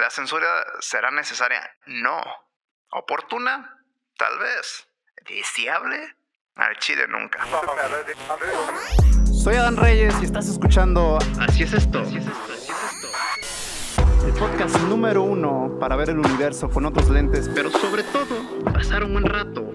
¿La 0.00 0.08
censura 0.08 0.46
será 0.80 1.10
necesaria? 1.10 1.60
No. 1.84 2.22
¿Oportuna? 2.90 3.84
Tal 4.16 4.38
vez. 4.38 4.88
¿Deseable? 5.28 6.16
Al 6.54 6.78
chile 6.78 7.06
nunca. 7.06 7.46
Soy 9.30 9.56
Adán 9.56 9.76
Reyes 9.76 10.14
y 10.22 10.24
estás 10.24 10.48
escuchando 10.48 11.18
Así 11.38 11.64
es 11.64 11.74
esto. 11.74 12.02
el 14.26 14.32
podcast 14.38 14.74
número 14.88 15.22
uno 15.22 15.76
para 15.78 15.96
ver 15.96 16.08
el 16.08 16.18
universo 16.18 16.70
con 16.70 16.86
otros 16.86 17.10
lentes, 17.10 17.50
Pero 17.54 17.70
sobre 17.70 18.02
todo, 18.04 18.64
pasar 18.72 19.04
un 19.04 19.12
buen 19.12 19.26
rato. 19.26 19.70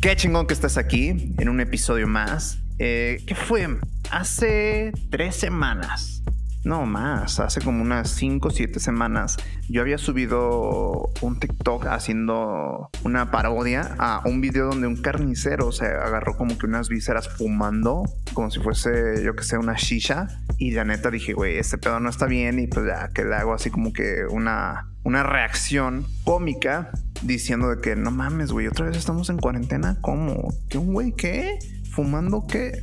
Qué 0.00 0.16
chingón 0.16 0.46
que 0.46 0.54
estás 0.54 0.78
aquí 0.78 1.34
en 1.38 1.48
un 1.50 1.60
episodio 1.60 2.06
más. 2.08 2.56
Eh, 2.82 3.22
¿Qué 3.26 3.34
fue? 3.34 3.68
Hace 4.10 4.92
tres 5.10 5.36
semanas. 5.36 6.22
No 6.64 6.86
más, 6.86 7.38
hace 7.38 7.60
como 7.60 7.82
unas 7.82 8.10
5 8.10 8.48
o 8.48 8.50
7 8.50 8.80
semanas 8.80 9.38
yo 9.70 9.80
había 9.82 9.98
subido 9.98 11.10
un 11.20 11.38
TikTok 11.38 11.86
haciendo 11.86 12.90
una 13.02 13.30
parodia 13.30 13.94
a 13.98 14.22
un 14.26 14.40
video 14.40 14.68
donde 14.68 14.86
un 14.86 14.96
carnicero 14.96 15.72
se 15.72 15.86
agarró 15.86 16.36
como 16.36 16.58
que 16.58 16.66
unas 16.66 16.88
vísceras 16.88 17.28
fumando, 17.28 18.02
como 18.34 18.50
si 18.50 18.60
fuese, 18.60 19.22
yo 19.24 19.36
que 19.36 19.44
sé, 19.44 19.58
una 19.58 19.74
shisha. 19.76 20.26
Y 20.58 20.72
la 20.72 20.84
neta 20.84 21.10
dije, 21.10 21.34
güey, 21.34 21.56
este 21.56 21.78
pedo 21.78 22.00
no 22.00 22.10
está 22.10 22.26
bien. 22.26 22.58
Y 22.58 22.66
pues 22.66 22.86
ya 22.86 23.08
que 23.08 23.24
le 23.24 23.36
hago 23.36 23.54
así 23.54 23.70
como 23.70 23.92
que 23.92 24.24
una, 24.28 24.88
una 25.04 25.22
reacción 25.22 26.06
cómica 26.24 26.90
diciendo 27.22 27.68
de 27.68 27.80
que 27.80 27.94
no 27.94 28.10
mames, 28.10 28.52
güey, 28.52 28.66
otra 28.66 28.86
vez 28.86 28.96
estamos 28.96 29.30
en 29.30 29.38
cuarentena. 29.38 29.98
¿Cómo? 30.00 30.52
¿Qué 30.68 30.78
un 30.78 30.92
güey 30.92 31.12
qué? 31.12 31.58
¿Fumando 31.90 32.46
qué? 32.46 32.80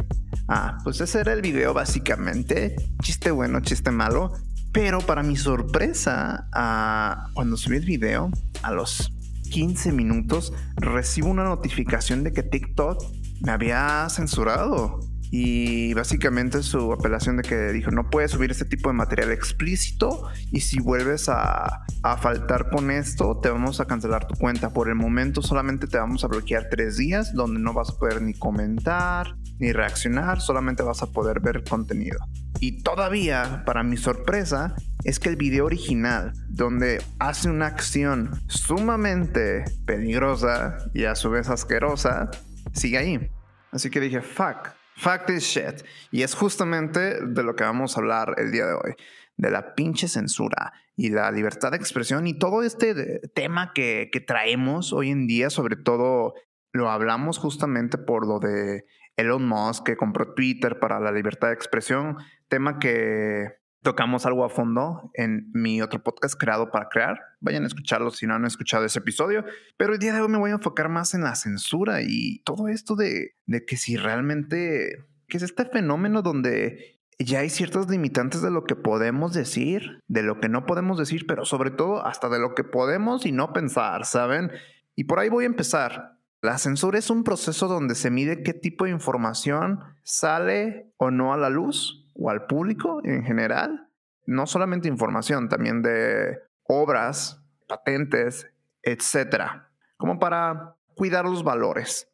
Ah, 0.47 0.77
pues 0.84 1.02
ese 1.02 1.20
era 1.20 1.34
el 1.34 1.41
video 1.41 1.73
básicamente. 1.73 2.75
Chiste 3.02 3.31
bueno, 3.31 3.61
chiste 3.61 3.91
malo. 3.91 4.34
Pero 4.71 4.99
para 4.99 5.23
mi 5.23 5.35
sorpresa, 5.35 6.48
ah, 6.54 7.29
cuando 7.34 7.57
subí 7.57 7.77
el 7.77 7.85
video, 7.85 8.29
a 8.63 8.71
los 8.71 9.13
15 9.49 9.91
minutos, 9.91 10.54
recibo 10.76 11.29
una 11.29 11.45
notificación 11.45 12.23
de 12.23 12.34
que 12.34 12.43
TikTok 12.43 13.04
me 13.41 13.51
había 13.51 14.07
censurado. 14.09 14.99
Y 15.31 15.93
básicamente 15.93 16.63
su 16.63 16.93
apelación 16.93 17.37
de 17.37 17.43
que 17.43 17.71
dijo, 17.73 17.91
no 17.91 18.09
puedes 18.09 18.31
subir 18.31 18.51
este 18.51 18.65
tipo 18.65 18.89
de 18.89 18.93
material 18.93 19.31
explícito 19.31 20.29
y 20.51 20.61
si 20.61 20.79
vuelves 20.79 21.29
a, 21.29 21.85
a, 22.03 22.17
faltar 22.17 22.70
con 22.70 22.91
esto, 22.91 23.39
te 23.41 23.49
vamos 23.49 23.79
a 23.79 23.85
cancelar 23.85 24.27
tu 24.27 24.35
cuenta. 24.35 24.71
Por 24.71 24.87
el 24.87 24.95
momento 24.95 25.41
solamente 25.41 25.87
te 25.87 25.98
vamos 25.98 26.23
a 26.23 26.27
bloquear 26.27 26.67
tres 26.70 26.98
días 26.98 27.33
donde 27.33 27.59
no 27.59 27.73
vas 27.73 27.89
a 27.89 27.98
poder 27.98 28.21
ni 28.21 28.33
comentar 28.33 29.35
ni 29.59 29.71
reaccionar, 29.71 30.39
solamente 30.39 30.83
vas 30.83 31.01
a 31.01 31.07
poder 31.07 31.39
ver 31.39 31.63
contenido. 31.63 32.20
Y 32.59 32.83
todavía, 32.83 33.63
para 33.65 33.83
mi 33.83 33.98
sorpresa, 33.98 34.75
es 35.03 35.20
que 35.20 35.29
el 35.29 35.35
video 35.35 35.65
original, 35.65 36.33
donde 36.49 37.01
hace 37.20 37.49
una 37.49 37.67
acción 37.67 38.41
sumamente 38.48 39.65
peligrosa 39.85 40.77
y 40.93 41.05
a 41.05 41.15
su 41.15 41.29
vez 41.29 41.49
asquerosa, 41.49 42.29
sigue 42.73 42.98
ahí. 42.98 43.31
Así 43.71 43.89
que 43.89 43.99
dije, 43.99 44.21
fuck, 44.21 44.70
fuck 44.98 45.26
this 45.26 45.43
shit. 45.43 45.85
Y 46.12 46.23
es 46.23 46.35
justamente 46.35 47.23
de 47.26 47.43
lo 47.43 47.55
que 47.55 47.63
vamos 47.63 47.95
a 47.95 48.01
hablar 48.01 48.35
el 48.37 48.51
día 48.51 48.65
de 48.65 48.73
hoy. 48.73 48.95
De 49.37 49.51
la 49.51 49.76
pinche 49.76 50.07
censura 50.07 50.73
y 50.95 51.09
la 51.09 51.31
libertad 51.31 51.71
de 51.71 51.77
expresión 51.77 52.26
y 52.26 52.34
todo 52.34 52.63
este 52.63 53.20
tema 53.35 53.71
que, 53.73 54.09
que 54.12 54.20
traemos 54.20 54.93
hoy 54.93 55.12
en 55.12 55.27
día, 55.27 55.51
sobre 55.51 55.76
todo 55.76 56.34
lo 56.73 56.89
hablamos 56.89 57.37
justamente 57.37 57.99
por 57.99 58.27
lo 58.27 58.39
de 58.39 58.85
Elon 59.15 59.48
Musk 59.48 59.85
que 59.85 59.95
compró 59.95 60.34
Twitter 60.34 60.79
para 60.79 60.99
la 60.99 61.11
libertad 61.11 61.49
de 61.49 61.54
expresión, 61.54 62.17
tema 62.48 62.79
que 62.79 63.57
tocamos 63.88 64.25
algo 64.25 64.44
a 64.44 64.50
fondo 64.50 65.12
en 65.13 65.50
mi 65.53 65.81
otro 65.81 66.03
podcast 66.03 66.38
creado 66.38 66.72
para 66.72 66.90
crear. 66.90 67.22
Vayan 67.40 67.63
a 67.63 67.68
escucharlo 67.68 68.12
si 68.12 68.28
no 68.28 68.34
han 68.34 68.44
escuchado 68.44 68.84
ese 68.84 69.00
episodio. 69.00 69.45
Pero 69.78 69.94
el 69.94 70.00
día 70.00 70.13
de 70.13 70.19
hoy 70.19 70.28
me 70.28 70.38
voy 70.38 70.51
a 70.51 70.56
enfocar 70.56 70.89
más 70.89 71.13
en 71.13 71.22
la 71.22 71.35
censura 71.35 72.01
y 72.01 72.39
todo 72.39 72.67
esto 72.67 72.97
de, 72.97 73.38
de 73.45 73.66
que 73.66 73.78
si 73.78 73.95
realmente, 73.95 75.06
que 75.29 75.38
es 75.38 75.44
este 75.44 75.63
fenómeno 75.63 76.22
donde 76.22 77.00
ya 77.17 77.39
hay 77.39 77.50
ciertas 77.50 77.89
limitantes 77.89 78.41
de 78.41 78.51
lo 78.51 78.66
que 78.66 78.75
podemos 78.75 79.34
decir, 79.34 80.03
de 80.09 80.22
lo 80.22 80.41
que 80.41 80.50
no 80.50 80.66
podemos 80.66 80.97
decir, 80.97 81.25
pero 81.25 81.45
sobre 81.45 81.72
todo 81.72 82.06
hasta 82.06 82.28
de 82.28 82.40
lo 82.40 82.56
que 82.56 82.66
podemos 82.66 83.25
y 83.25 83.31
no 83.31 83.53
pensar, 83.53 84.03
¿saben? 84.03 84.51
Y 84.97 85.06
por 85.06 85.19
ahí 85.19 85.29
voy 85.29 85.45
a 85.45 85.47
empezar. 85.47 86.17
La 86.41 86.57
censura 86.57 87.00
es 87.00 87.09
un 87.09 87.23
proceso 87.23 87.69
donde 87.69 87.95
se 87.95 88.11
mide 88.11 88.44
qué 88.44 88.53
tipo 88.53 88.84
de 88.84 88.91
información 88.91 89.79
sale 90.03 90.91
o 90.97 91.09
no 91.09 91.31
a 91.31 91.38
la 91.38 91.50
luz 91.50 92.03
o 92.16 92.29
al 92.29 92.47
público 92.47 93.00
en 93.06 93.23
general. 93.23 93.86
No 94.27 94.45
solamente 94.45 94.88
información, 94.88 95.49
también 95.49 95.81
de 95.81 96.38
obras, 96.63 97.41
patentes, 97.67 98.47
etcétera, 98.83 99.71
como 99.97 100.19
para 100.19 100.75
cuidar 100.95 101.25
los 101.25 101.43
valores. 101.43 102.09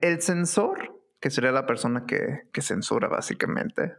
El 0.00 0.20
censor, 0.20 1.00
que 1.20 1.30
sería 1.30 1.52
la 1.52 1.64
persona 1.64 2.04
que, 2.04 2.48
que 2.52 2.60
censura 2.60 3.08
básicamente, 3.08 3.94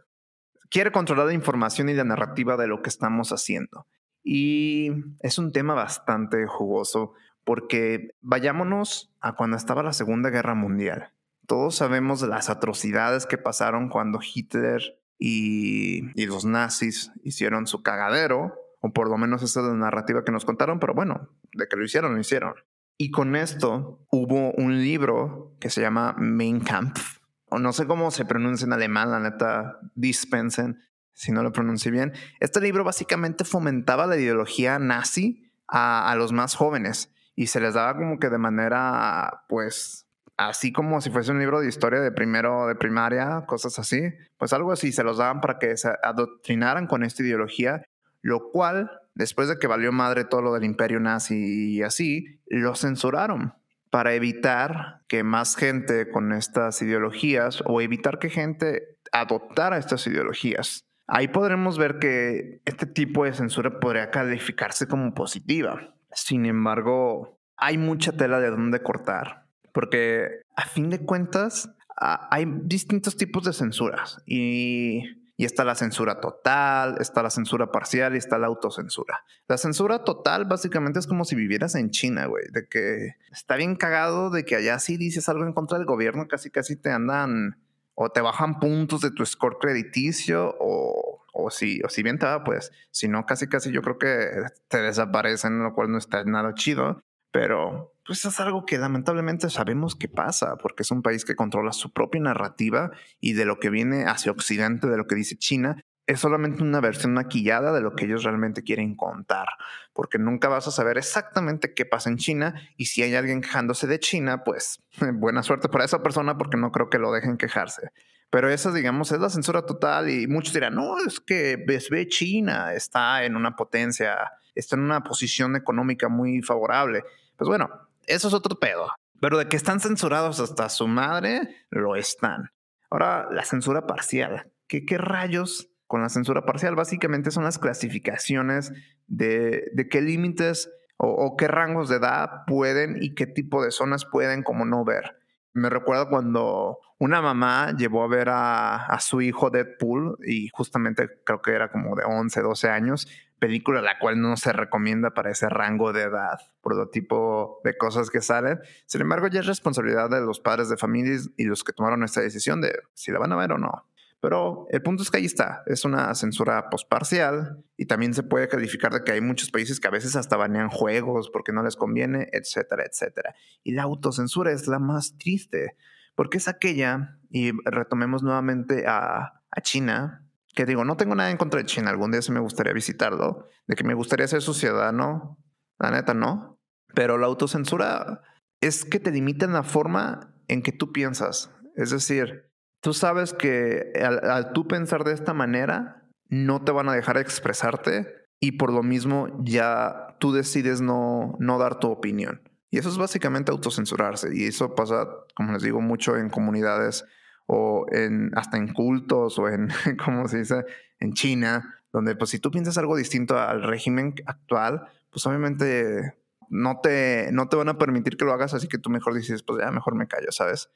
quiere 0.70 0.92
controlar 0.92 1.26
la 1.26 1.32
información 1.32 1.88
y 1.88 1.94
la 1.94 2.04
narrativa 2.04 2.56
de 2.56 2.66
lo 2.66 2.82
que 2.82 2.90
estamos 2.90 3.32
haciendo. 3.32 3.86
Y 4.22 4.90
es 5.20 5.38
un 5.38 5.52
tema 5.52 5.74
bastante 5.74 6.46
jugoso 6.46 7.14
porque 7.44 8.14
vayámonos 8.22 9.12
a 9.20 9.34
cuando 9.34 9.56
estaba 9.56 9.82
la 9.82 9.92
Segunda 9.92 10.30
Guerra 10.30 10.54
Mundial. 10.54 11.12
Todos 11.46 11.76
sabemos 11.76 12.22
las 12.22 12.48
atrocidades 12.48 13.26
que 13.26 13.36
pasaron 13.36 13.90
cuando 13.90 14.18
Hitler 14.22 14.98
y, 15.18 16.02
los 16.26 16.44
nazis 16.44 17.12
hicieron 17.22 17.66
su 17.66 17.82
cagadero, 17.82 18.54
o 18.80 18.92
por 18.92 19.08
lo 19.08 19.16
menos 19.16 19.42
esa 19.42 19.60
es 19.60 19.66
la 19.66 19.74
narrativa 19.74 20.24
que 20.24 20.32
nos 20.32 20.44
contaron, 20.44 20.78
pero 20.78 20.94
bueno, 20.94 21.30
de 21.52 21.66
que 21.68 21.76
lo 21.76 21.84
hicieron, 21.84 22.14
lo 22.14 22.20
hicieron. 22.20 22.54
Y 22.96 23.10
con 23.10 23.34
esto 23.34 24.06
hubo 24.10 24.52
un 24.52 24.82
libro 24.82 25.56
que 25.60 25.70
se 25.70 25.80
llama 25.80 26.14
Mein 26.18 26.60
Kampf, 26.60 27.18
o 27.46 27.58
no 27.58 27.72
sé 27.72 27.86
cómo 27.86 28.10
se 28.10 28.24
pronuncia 28.24 28.66
en 28.66 28.72
alemán, 28.72 29.10
la 29.10 29.20
neta, 29.20 29.78
dispensen 29.94 30.80
si 31.12 31.30
no 31.32 31.42
lo 31.42 31.52
pronuncio 31.52 31.92
bien. 31.92 32.12
Este 32.40 32.60
libro 32.60 32.84
básicamente 32.84 33.44
fomentaba 33.44 34.06
la 34.06 34.16
ideología 34.16 34.78
nazi 34.78 35.52
a 35.66 36.14
los 36.18 36.32
más 36.32 36.54
jóvenes 36.54 37.14
y 37.36 37.48
se 37.48 37.60
les 37.60 37.74
daba 37.74 37.96
como 37.96 38.18
que 38.18 38.30
de 38.30 38.38
manera, 38.38 39.44
pues, 39.48 40.03
así 40.36 40.72
como 40.72 41.00
si 41.00 41.10
fuese 41.10 41.32
un 41.32 41.38
libro 41.38 41.60
de 41.60 41.68
historia 41.68 42.00
de 42.00 42.12
primero 42.12 42.66
de 42.66 42.74
primaria, 42.74 43.44
cosas 43.46 43.78
así, 43.78 44.00
pues 44.38 44.52
algo 44.52 44.72
así, 44.72 44.92
se 44.92 45.04
los 45.04 45.18
daban 45.18 45.40
para 45.40 45.58
que 45.58 45.76
se 45.76 45.90
adoctrinaran 46.02 46.86
con 46.86 47.04
esta 47.04 47.22
ideología, 47.22 47.84
lo 48.22 48.50
cual, 48.50 48.90
después 49.14 49.48
de 49.48 49.58
que 49.58 49.66
valió 49.66 49.92
madre 49.92 50.24
todo 50.24 50.42
lo 50.42 50.54
del 50.54 50.64
imperio 50.64 51.00
nazi 51.00 51.76
y 51.76 51.82
así, 51.82 52.40
lo 52.46 52.74
censuraron 52.74 53.54
para 53.90 54.14
evitar 54.14 55.02
que 55.06 55.22
más 55.22 55.54
gente 55.54 56.10
con 56.10 56.32
estas 56.32 56.82
ideologías 56.82 57.62
o 57.64 57.80
evitar 57.80 58.18
que 58.18 58.28
gente 58.28 58.98
adoptara 59.12 59.78
estas 59.78 60.06
ideologías. 60.08 60.84
Ahí 61.06 61.28
podremos 61.28 61.78
ver 61.78 61.98
que 61.98 62.60
este 62.64 62.86
tipo 62.86 63.24
de 63.24 63.34
censura 63.34 63.78
podría 63.78 64.10
calificarse 64.10 64.88
como 64.88 65.14
positiva. 65.14 65.94
Sin 66.10 66.46
embargo, 66.46 67.38
hay 67.56 67.78
mucha 67.78 68.12
tela 68.12 68.40
de 68.40 68.50
dónde 68.50 68.82
cortar, 68.82 69.43
porque 69.74 70.42
a 70.56 70.64
fin 70.66 70.88
de 70.88 71.04
cuentas 71.04 71.68
hay 71.96 72.46
distintos 72.62 73.16
tipos 73.16 73.44
de 73.44 73.52
censuras 73.52 74.22
y, 74.24 75.02
está 75.36 75.64
la 75.64 75.74
censura 75.74 76.20
total, 76.20 76.96
está 77.00 77.22
la 77.22 77.28
censura 77.28 77.70
parcial 77.70 78.14
y 78.14 78.18
está 78.18 78.38
la 78.38 78.46
autocensura. 78.46 79.24
La 79.48 79.58
censura 79.58 80.04
total 80.04 80.46
básicamente 80.46 81.00
es 81.00 81.06
como 81.06 81.24
si 81.24 81.34
vivieras 81.34 81.74
en 81.74 81.90
China, 81.90 82.26
güey, 82.26 82.44
de 82.52 82.66
que 82.66 83.16
está 83.30 83.56
bien 83.56 83.74
cagado 83.76 84.30
de 84.30 84.44
que 84.44 84.56
allá 84.56 84.78
si 84.78 84.96
dices 84.96 85.28
algo 85.28 85.44
en 85.44 85.52
contra 85.52 85.76
del 85.76 85.86
gobierno, 85.86 86.28
casi 86.28 86.50
casi 86.50 86.76
te 86.76 86.90
andan 86.90 87.58
o 87.94 88.10
te 88.10 88.20
bajan 88.22 88.60
puntos 88.60 89.00
de 89.02 89.10
tu 89.10 89.26
score 89.26 89.58
crediticio 89.60 90.56
o 90.60 91.24
o 91.36 91.50
si, 91.50 91.82
o 91.82 91.88
si 91.88 92.02
bien 92.04 92.18
te 92.18 92.26
va, 92.26 92.44
pues, 92.44 92.70
si 92.92 93.08
no, 93.08 93.26
casi 93.26 93.48
casi 93.48 93.72
yo 93.72 93.82
creo 93.82 93.98
que 93.98 94.46
te 94.68 94.80
desaparecen, 94.80 95.64
lo 95.64 95.74
cual 95.74 95.90
no 95.90 95.98
está 95.98 96.22
nada 96.24 96.54
chido. 96.54 97.02
Pero 97.32 97.93
pues 98.06 98.24
es 98.24 98.40
algo 98.40 98.66
que 98.66 98.78
lamentablemente 98.78 99.48
sabemos 99.50 99.94
que 99.96 100.08
pasa, 100.08 100.56
porque 100.56 100.82
es 100.82 100.90
un 100.90 101.02
país 101.02 101.24
que 101.24 101.36
controla 101.36 101.72
su 101.72 101.92
propia 101.92 102.20
narrativa 102.20 102.90
y 103.20 103.32
de 103.32 103.44
lo 103.44 103.58
que 103.58 103.70
viene 103.70 104.04
hacia 104.04 104.32
Occidente, 104.32 104.88
de 104.88 104.96
lo 104.96 105.06
que 105.06 105.14
dice 105.14 105.36
China, 105.36 105.76
es 106.06 106.20
solamente 106.20 106.62
una 106.62 106.80
versión 106.80 107.14
maquillada 107.14 107.72
de 107.72 107.80
lo 107.80 107.94
que 107.94 108.04
ellos 108.04 108.24
realmente 108.24 108.62
quieren 108.62 108.94
contar, 108.94 109.46
porque 109.92 110.18
nunca 110.18 110.48
vas 110.48 110.68
a 110.68 110.70
saber 110.70 110.98
exactamente 110.98 111.72
qué 111.72 111.86
pasa 111.86 112.10
en 112.10 112.18
China 112.18 112.54
y 112.76 112.86
si 112.86 113.02
hay 113.02 113.14
alguien 113.14 113.40
quejándose 113.40 113.86
de 113.86 113.98
China, 113.98 114.44
pues 114.44 114.82
buena 115.14 115.42
suerte 115.42 115.68
para 115.68 115.84
esa 115.84 116.02
persona 116.02 116.36
porque 116.36 116.58
no 116.58 116.72
creo 116.72 116.90
que 116.90 116.98
lo 116.98 117.12
dejen 117.12 117.36
quejarse. 117.38 117.90
Pero 118.30 118.50
esa, 118.50 118.72
digamos, 118.72 119.12
es 119.12 119.20
la 119.20 119.30
censura 119.30 119.64
total 119.64 120.10
y 120.10 120.26
muchos 120.26 120.52
dirán, 120.52 120.74
no, 120.74 120.98
es 120.98 121.20
que 121.20 121.56
ve 121.66 122.08
China 122.08 122.74
está 122.74 123.24
en 123.24 123.36
una 123.36 123.54
potencia, 123.54 124.32
está 124.54 124.76
en 124.76 124.82
una 124.82 125.04
posición 125.04 125.54
económica 125.54 126.08
muy 126.08 126.42
favorable. 126.42 127.04
Pues 127.36 127.48
bueno, 127.48 127.70
eso 128.06 128.28
es 128.28 128.34
otro 128.34 128.58
pedo. 128.58 128.88
Pero 129.20 129.38
de 129.38 129.48
que 129.48 129.56
están 129.56 129.80
censurados 129.80 130.40
hasta 130.40 130.68
su 130.68 130.86
madre, 130.86 131.56
lo 131.70 131.96
están. 131.96 132.50
Ahora, 132.90 133.28
la 133.30 133.44
censura 133.44 133.86
parcial. 133.86 134.50
¿Qué, 134.66 134.84
qué 134.84 134.98
rayos 134.98 135.70
con 135.86 136.02
la 136.02 136.08
censura 136.08 136.44
parcial? 136.44 136.74
Básicamente 136.74 137.30
son 137.30 137.44
las 137.44 137.58
clasificaciones 137.58 138.72
de, 139.06 139.70
de 139.72 139.88
qué 139.88 140.00
límites 140.00 140.70
o, 140.96 141.36
qué 141.36 141.48
rangos 141.48 141.88
de 141.88 141.96
edad 141.96 142.44
pueden 142.46 143.02
y 143.02 143.14
qué 143.14 143.26
tipo 143.26 143.62
de 143.62 143.70
zonas 143.70 144.04
pueden 144.04 144.42
como 144.42 144.64
no 144.64 144.84
ver. 144.84 145.16
Me 145.52 145.68
recuerdo 145.68 146.08
cuando 146.08 146.78
una 146.98 147.20
mamá 147.20 147.74
llevó 147.76 148.04
a 148.04 148.08
ver 148.08 148.28
a, 148.28 148.86
a, 148.86 149.00
su 149.00 149.20
hijo 149.20 149.50
Deadpool 149.50 150.18
y 150.26 150.48
justamente 150.52 151.08
creo 151.24 151.42
que 151.42 151.52
era 151.52 151.70
como 151.70 151.94
de 151.96 152.04
11, 152.04 152.40
12 152.40 152.68
años, 152.68 153.08
película 153.38 153.82
la 153.82 153.98
cual 153.98 154.20
no 154.20 154.36
se 154.36 154.52
recomienda 154.52 155.10
para 155.12 155.30
ese 155.30 155.48
rango 155.48 155.92
de 155.92 156.02
edad 156.02 156.38
por 156.60 156.76
lo 156.76 156.88
tipo 156.88 157.60
de 157.64 157.76
cosas 157.76 158.10
que 158.10 158.20
salen. 158.20 158.58
Sin 158.86 159.00
embargo, 159.00 159.26
ya 159.26 159.40
es 159.40 159.46
responsabilidad 159.46 160.08
de 160.08 160.20
los 160.20 160.40
padres 160.40 160.68
de 160.68 160.76
familias 160.76 161.30
y 161.36 161.44
los 161.44 161.62
que 161.62 161.72
tomaron 161.72 162.02
esta 162.02 162.20
decisión 162.20 162.60
de 162.60 162.72
si 162.94 163.12
la 163.12 163.18
van 163.18 163.32
a 163.32 163.36
ver 163.36 163.52
o 163.52 163.58
no. 163.58 163.86
Pero 164.20 164.66
el 164.70 164.82
punto 164.82 165.02
es 165.02 165.10
que 165.10 165.18
ahí 165.18 165.26
está, 165.26 165.62
es 165.66 165.84
una 165.84 166.14
censura 166.14 166.70
postparcial 166.70 167.62
y 167.76 167.84
también 167.84 168.14
se 168.14 168.22
puede 168.22 168.48
calificar 168.48 168.90
de 168.94 169.04
que 169.04 169.12
hay 169.12 169.20
muchos 169.20 169.50
países 169.50 169.78
que 169.78 169.88
a 169.88 169.90
veces 169.90 170.16
hasta 170.16 170.38
banean 170.38 170.70
juegos 170.70 171.28
porque 171.30 171.52
no 171.52 171.62
les 171.62 171.76
conviene, 171.76 172.28
etcétera, 172.32 172.84
etcétera. 172.90 173.34
Y 173.62 173.72
la 173.72 173.82
autocensura 173.82 174.50
es 174.52 174.66
la 174.66 174.78
más 174.78 175.18
triste 175.18 175.76
porque 176.14 176.38
es 176.38 176.48
aquella, 176.48 177.18
y 177.28 177.50
retomemos 177.64 178.22
nuevamente 178.22 178.86
a 178.86 179.42
China, 179.62 180.23
que 180.54 180.66
digo, 180.66 180.84
no 180.84 180.96
tengo 180.96 181.14
nada 181.14 181.30
en 181.30 181.36
contra 181.36 181.60
de 181.60 181.66
China, 181.66 181.90
algún 181.90 182.10
día 182.10 182.22
se 182.22 182.32
me 182.32 182.40
gustaría 182.40 182.72
visitarlo, 182.72 183.48
de 183.66 183.74
que 183.74 183.84
me 183.84 183.94
gustaría 183.94 184.28
ser 184.28 184.42
su 184.42 184.54
ciudadano, 184.54 185.38
la 185.78 185.90
neta 185.90 186.14
no, 186.14 186.60
pero 186.94 187.18
la 187.18 187.26
autocensura 187.26 188.22
es 188.60 188.84
que 188.84 189.00
te 189.00 189.10
limitan 189.10 189.52
la 189.52 189.62
forma 189.62 190.34
en 190.48 190.62
que 190.62 190.72
tú 190.72 190.92
piensas, 190.92 191.50
es 191.76 191.90
decir, 191.90 192.50
tú 192.80 192.92
sabes 192.92 193.32
que 193.32 193.92
al, 194.00 194.30
al, 194.30 194.52
tú 194.52 194.68
pensar 194.68 195.04
de 195.04 195.12
esta 195.12 195.34
manera, 195.34 196.04
no 196.28 196.62
te 196.64 196.72
van 196.72 196.88
a 196.88 196.94
dejar 196.94 197.16
expresarte 197.18 198.06
y 198.40 198.52
por 198.52 198.72
lo 198.72 198.82
mismo 198.82 199.28
ya 199.42 200.16
tú 200.18 200.32
decides 200.32 200.80
no, 200.80 201.34
no 201.38 201.58
dar 201.58 201.78
tu 201.78 201.90
opinión. 201.90 202.42
Y 202.70 202.78
eso 202.78 202.88
es 202.88 202.98
básicamente 202.98 203.52
autocensurarse. 203.52 204.30
Y 204.34 204.46
eso 204.46 204.74
pasa, 204.74 205.06
como 205.34 205.52
les 205.52 205.62
digo, 205.62 205.80
mucho 205.80 206.16
en 206.16 206.28
comunidades 206.28 207.04
o 207.46 207.86
en, 207.90 208.30
hasta 208.36 208.56
en 208.56 208.72
cultos 208.72 209.38
o 209.38 209.48
en, 209.48 209.68
¿cómo 210.04 210.28
se 210.28 210.38
dice?, 210.38 210.64
en 211.00 211.12
China, 211.12 211.82
donde 211.92 212.16
pues 212.16 212.30
si 212.30 212.38
tú 212.38 212.50
piensas 212.50 212.78
algo 212.78 212.96
distinto 212.96 213.38
al 213.38 213.62
régimen 213.62 214.14
actual, 214.26 214.88
pues 215.10 215.26
obviamente 215.26 216.14
no 216.48 216.80
te, 216.80 217.30
no 217.32 217.48
te 217.48 217.56
van 217.56 217.68
a 217.68 217.78
permitir 217.78 218.16
que 218.16 218.24
lo 218.24 218.32
hagas, 218.32 218.54
así 218.54 218.68
que 218.68 218.78
tú 218.78 218.90
mejor 218.90 219.14
dices, 219.14 219.42
pues 219.42 219.60
ya 219.60 219.70
mejor 219.70 219.94
me 219.94 220.06
callo, 220.06 220.30
¿sabes? 220.30 220.70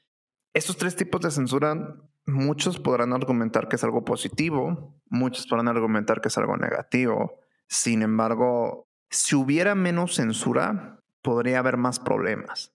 Estos 0.53 0.77
tres 0.77 0.95
tipos 0.95 1.21
de 1.21 1.31
censura, 1.31 1.95
muchos 2.25 2.79
podrán 2.79 3.13
argumentar 3.13 3.67
que 3.67 3.75
es 3.75 3.83
algo 3.83 4.03
positivo, 4.03 4.95
muchos 5.09 5.45
podrán 5.47 5.67
argumentar 5.67 6.21
que 6.21 6.29
es 6.29 6.37
algo 6.37 6.57
negativo. 6.57 7.39
Sin 7.67 8.01
embargo, 8.01 8.87
si 9.09 9.35
hubiera 9.35 9.75
menos 9.75 10.15
censura, 10.15 11.01
podría 11.21 11.59
haber 11.59 11.77
más 11.77 11.99
problemas. 11.99 12.73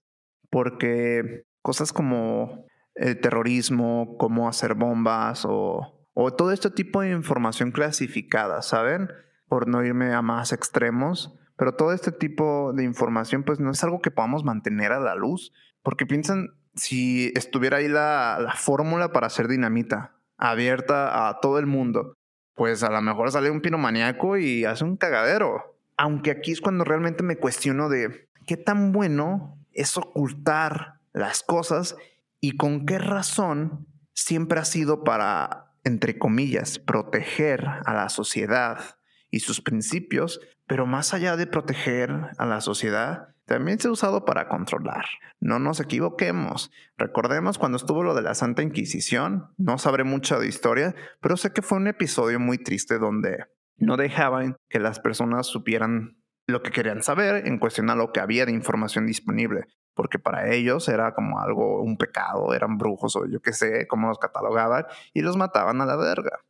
Porque 0.50 1.46
cosas 1.62 1.92
como 1.92 2.66
el 2.94 3.20
terrorismo, 3.20 4.16
cómo 4.18 4.48
hacer 4.48 4.74
bombas 4.74 5.44
o, 5.44 6.06
o 6.14 6.32
todo 6.32 6.52
este 6.52 6.70
tipo 6.70 7.02
de 7.02 7.10
información 7.10 7.72
clasificada, 7.72 8.62
¿saben? 8.62 9.10
Por 9.48 9.68
no 9.68 9.84
irme 9.84 10.12
a 10.12 10.22
más 10.22 10.52
extremos. 10.52 11.38
Pero 11.56 11.74
todo 11.74 11.92
este 11.92 12.10
tipo 12.10 12.72
de 12.72 12.82
información 12.82 13.44
pues 13.44 13.60
no 13.60 13.70
es 13.70 13.82
algo 13.84 14.00
que 14.00 14.10
podamos 14.10 14.44
mantener 14.44 14.92
a 14.92 15.00
la 15.00 15.14
luz. 15.14 15.52
Porque 15.82 16.06
piensan, 16.06 16.50
si 16.74 17.32
estuviera 17.36 17.78
ahí 17.78 17.88
la, 17.88 18.38
la 18.40 18.54
fórmula 18.54 19.12
para 19.12 19.26
hacer 19.26 19.48
dinamita 19.48 20.16
abierta 20.36 21.28
a 21.28 21.40
todo 21.40 21.58
el 21.58 21.66
mundo, 21.66 22.16
pues 22.54 22.82
a 22.82 22.90
lo 22.90 23.00
mejor 23.02 23.30
sale 23.30 23.50
un 23.50 23.60
piromaníaco 23.60 24.36
y 24.36 24.64
hace 24.64 24.84
un 24.84 24.96
cagadero. 24.96 25.76
Aunque 25.96 26.30
aquí 26.30 26.52
es 26.52 26.60
cuando 26.60 26.84
realmente 26.84 27.22
me 27.22 27.36
cuestiono 27.36 27.88
de 27.88 28.28
qué 28.46 28.56
tan 28.56 28.92
bueno 28.92 29.58
es 29.72 29.96
ocultar 29.96 31.00
las 31.12 31.42
cosas 31.42 31.96
y 32.44 32.58
con 32.58 32.84
qué 32.84 32.98
razón 32.98 33.86
siempre 34.12 34.60
ha 34.60 34.66
sido 34.66 35.02
para, 35.02 35.72
entre 35.82 36.18
comillas, 36.18 36.78
proteger 36.78 37.66
a 37.86 37.94
la 37.94 38.10
sociedad 38.10 38.98
y 39.30 39.40
sus 39.40 39.62
principios, 39.62 40.40
pero 40.66 40.84
más 40.84 41.14
allá 41.14 41.38
de 41.38 41.46
proteger 41.46 42.10
a 42.36 42.44
la 42.44 42.60
sociedad, 42.60 43.34
también 43.46 43.78
se 43.78 43.88
ha 43.88 43.92
usado 43.92 44.26
para 44.26 44.46
controlar. 44.48 45.06
No 45.40 45.58
nos 45.58 45.80
equivoquemos. 45.80 46.70
Recordemos 46.98 47.56
cuando 47.56 47.76
estuvo 47.76 48.02
lo 48.02 48.14
de 48.14 48.20
la 48.20 48.34
Santa 48.34 48.62
Inquisición. 48.62 49.48
No 49.56 49.78
sabré 49.78 50.04
mucho 50.04 50.38
de 50.38 50.46
historia, 50.46 50.94
pero 51.22 51.38
sé 51.38 51.54
que 51.54 51.62
fue 51.62 51.78
un 51.78 51.86
episodio 51.86 52.38
muy 52.40 52.58
triste 52.58 52.98
donde 52.98 53.46
no 53.78 53.96
dejaban 53.96 54.56
que 54.68 54.80
las 54.80 55.00
personas 55.00 55.46
supieran 55.46 56.18
lo 56.46 56.62
que 56.62 56.72
querían 56.72 57.02
saber 57.02 57.46
en 57.46 57.58
cuestión 57.58 57.88
a 57.88 57.94
lo 57.94 58.12
que 58.12 58.20
había 58.20 58.44
de 58.44 58.52
información 58.52 59.06
disponible, 59.06 59.64
porque 59.94 60.18
para 60.18 60.52
ellos 60.52 60.88
era 60.88 61.14
como 61.14 61.40
algo, 61.40 61.82
un 61.82 61.96
pecado, 61.96 62.54
eran 62.54 62.78
brujos 62.78 63.16
o 63.16 63.26
yo 63.26 63.40
qué 63.40 63.52
sé, 63.52 63.86
cómo 63.86 64.08
los 64.08 64.18
catalogaban 64.18 64.86
y 65.12 65.22
los 65.22 65.36
mataban 65.36 65.80
a 65.80 65.86
la 65.86 65.96
verga. 65.96 66.40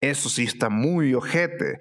Eso 0.00 0.28
sí 0.28 0.44
está 0.44 0.68
muy 0.68 1.14
ojete. 1.14 1.78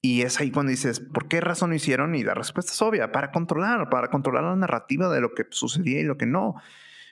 Y 0.00 0.22
es 0.22 0.38
ahí 0.38 0.50
cuando 0.50 0.70
dices, 0.70 1.00
¿por 1.00 1.28
qué 1.28 1.40
razón 1.40 1.72
hicieron? 1.72 2.14
Y 2.14 2.24
la 2.24 2.34
respuesta 2.34 2.72
es 2.72 2.82
obvia, 2.82 3.10
para 3.10 3.30
controlar, 3.32 3.88
para 3.88 4.08
controlar 4.08 4.44
la 4.44 4.56
narrativa 4.56 5.08
de 5.08 5.20
lo 5.20 5.34
que 5.34 5.46
sucedía 5.50 6.00
y 6.00 6.04
lo 6.04 6.18
que 6.18 6.26
no. 6.26 6.56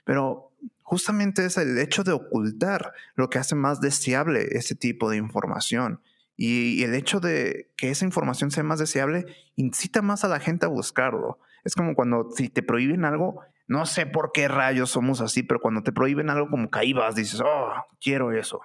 Pero 0.05 0.53
justamente 0.83 1.47
es 1.47 1.57
el 1.57 1.79
hecho 1.79 2.05
de 2.05 2.13
ocultar 2.13 2.93
lo 3.15 3.31
que 3.31 3.39
hace 3.39 3.55
más 3.55 3.81
deseable 3.81 4.47
ese 4.51 4.75
tipo 4.75 5.09
de 5.09 5.17
información. 5.17 6.01
Y, 6.37 6.83
el 6.83 6.95
hecho 6.95 7.21
de 7.21 7.71
que 7.77 7.91
esa 7.91 8.05
información 8.05 8.51
sea 8.51 8.63
más 8.63 8.79
deseable 8.79 9.27
incita 9.57 10.03
más 10.03 10.25
a 10.25 10.29
la 10.29 10.41
gente 10.41 10.67
a 10.67 10.69
buscarlo. 10.69 11.39
Es 11.65 11.75
como 11.75 11.95
cuando 11.95 12.29
si 12.31 12.49
te 12.49 12.63
prohíben 12.63 13.05
algo, 13.05 13.41
no 13.69 13.87
sé 13.87 14.07
por 14.07 14.33
qué 14.33 14.49
rayos 14.49 14.91
somos 14.91 15.21
así, 15.21 15.43
pero 15.43 15.61
cuando 15.61 15.83
te 15.83 15.93
prohíben 15.93 16.31
algo 16.31 16.49
como 16.51 16.71
caíbas, 16.71 17.15
dices, 17.15 17.41
oh, 17.41 17.73
quiero 18.01 18.33
eso. 18.33 18.61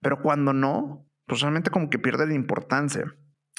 Pero 0.00 0.20
cuando 0.20 0.52
no, 0.52 1.06
pues 1.26 1.40
realmente 1.40 1.70
como 1.70 1.90
que 1.90 1.98
pierde 1.98 2.26
la 2.26 2.34
importancia. 2.34 3.04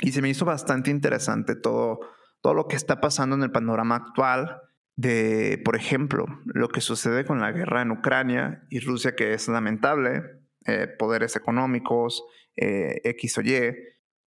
Y 0.01 0.11
se 0.11 0.21
me 0.21 0.29
hizo 0.29 0.45
bastante 0.45 0.91
interesante 0.91 1.55
todo, 1.55 1.99
todo 2.41 2.53
lo 2.53 2.67
que 2.67 2.75
está 2.75 3.01
pasando 3.01 3.35
en 3.35 3.43
el 3.43 3.51
panorama 3.51 3.95
actual 3.95 4.61
de, 4.95 5.61
por 5.65 5.75
ejemplo, 5.75 6.25
lo 6.45 6.69
que 6.69 6.81
sucede 6.81 7.25
con 7.25 7.39
la 7.39 7.51
guerra 7.51 7.81
en 7.81 7.91
Ucrania 7.91 8.63
y 8.69 8.79
Rusia, 8.79 9.15
que 9.15 9.33
es 9.33 9.47
lamentable, 9.47 10.23
eh, 10.65 10.87
poderes 10.87 11.35
económicos, 11.35 12.23
eh, 12.55 13.01
X 13.03 13.37
o 13.39 13.41
Y. 13.41 13.75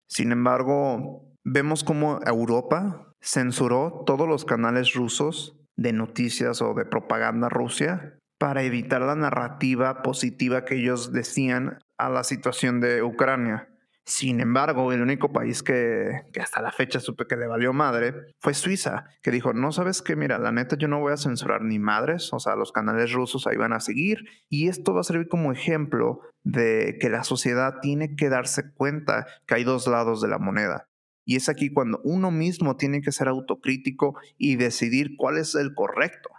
Sin 0.09 0.33
embargo, 0.33 1.33
vemos 1.45 1.85
cómo 1.85 2.21
Europa 2.27 3.06
censuró 3.21 4.03
todos 4.07 4.29
los 4.29 4.45
canales 4.45 4.95
rusos 4.95 5.57
de 5.77 5.93
noticias 5.93 6.63
o 6.63 6.75
de 6.75 6.85
propaganda 6.85 7.49
Rusia 7.49 8.19
para 8.39 8.63
evitar 8.63 9.01
la 9.03 9.15
narrativa 9.15 10.03
positiva 10.03 10.65
que 10.65 10.77
ellos 10.77 11.13
decían 11.13 11.79
a 11.99 12.11
la 12.11 12.25
situación 12.25 12.81
de 12.81 13.03
Ucrania. 13.03 13.69
Sin 14.09 14.41
embargo, 14.41 14.93
el 14.93 15.03
único 15.03 15.33
país 15.33 15.65
que, 15.65 16.23
que, 16.33 16.41
hasta 16.41 16.63
la 16.63 16.71
fecha 16.71 17.01
supe 17.01 17.27
que 17.27 17.37
le 17.37 17.49
valió 17.49 17.73
madre 17.73 18.15
fue 18.41 18.55
Suiza, 18.55 19.07
que 19.21 19.33
dijo, 19.33 19.53
no 19.53 19.73
sabes 19.73 20.01
qué, 20.01 20.15
mira, 20.15 20.39
la 20.39 20.53
neta 20.53 20.77
yo 20.77 20.87
no 20.87 21.01
voy 21.01 21.13
a 21.13 21.17
censurar 21.17 21.63
ni 21.63 21.81
madres, 21.81 22.33
o 22.33 22.39
sea, 22.39 22.55
los 22.55 22.71
canales 22.71 23.13
rusos 23.13 23.49
ahí 23.49 23.57
van 23.57 23.73
a 23.73 23.81
seguir, 23.81 24.21
y 24.49 24.69
esto 24.69 24.95
va 24.95 25.01
a 25.01 25.05
servir 25.05 25.27
como 25.27 25.51
ejemplo 25.51 26.21
de 26.45 26.99
que 27.01 27.11
la 27.11 27.25
sociedad 27.25 27.81
tiene 27.83 28.15
que 28.15 28.29
darse 28.29 28.73
cuenta 28.75 29.27
que 29.45 29.57
hay 29.57 29.65
dos 29.65 29.89
lados 29.89 30.23
de 30.23 30.29
la 30.29 30.39
moneda. 30.39 30.87
Y 31.27 31.37
es 31.37 31.49
aquí 31.49 31.71
cuando 31.71 32.01
uno 32.05 32.31
mismo 32.31 32.77
tiene 32.77 33.03
que 33.03 33.13
ser 33.13 33.29
autocrítico 33.29 34.17
y 34.39 34.57
decidir 34.57 35.17
cuál 35.19 35.37
es 35.37 35.55
el 35.57 35.75
correcto, 35.75 36.31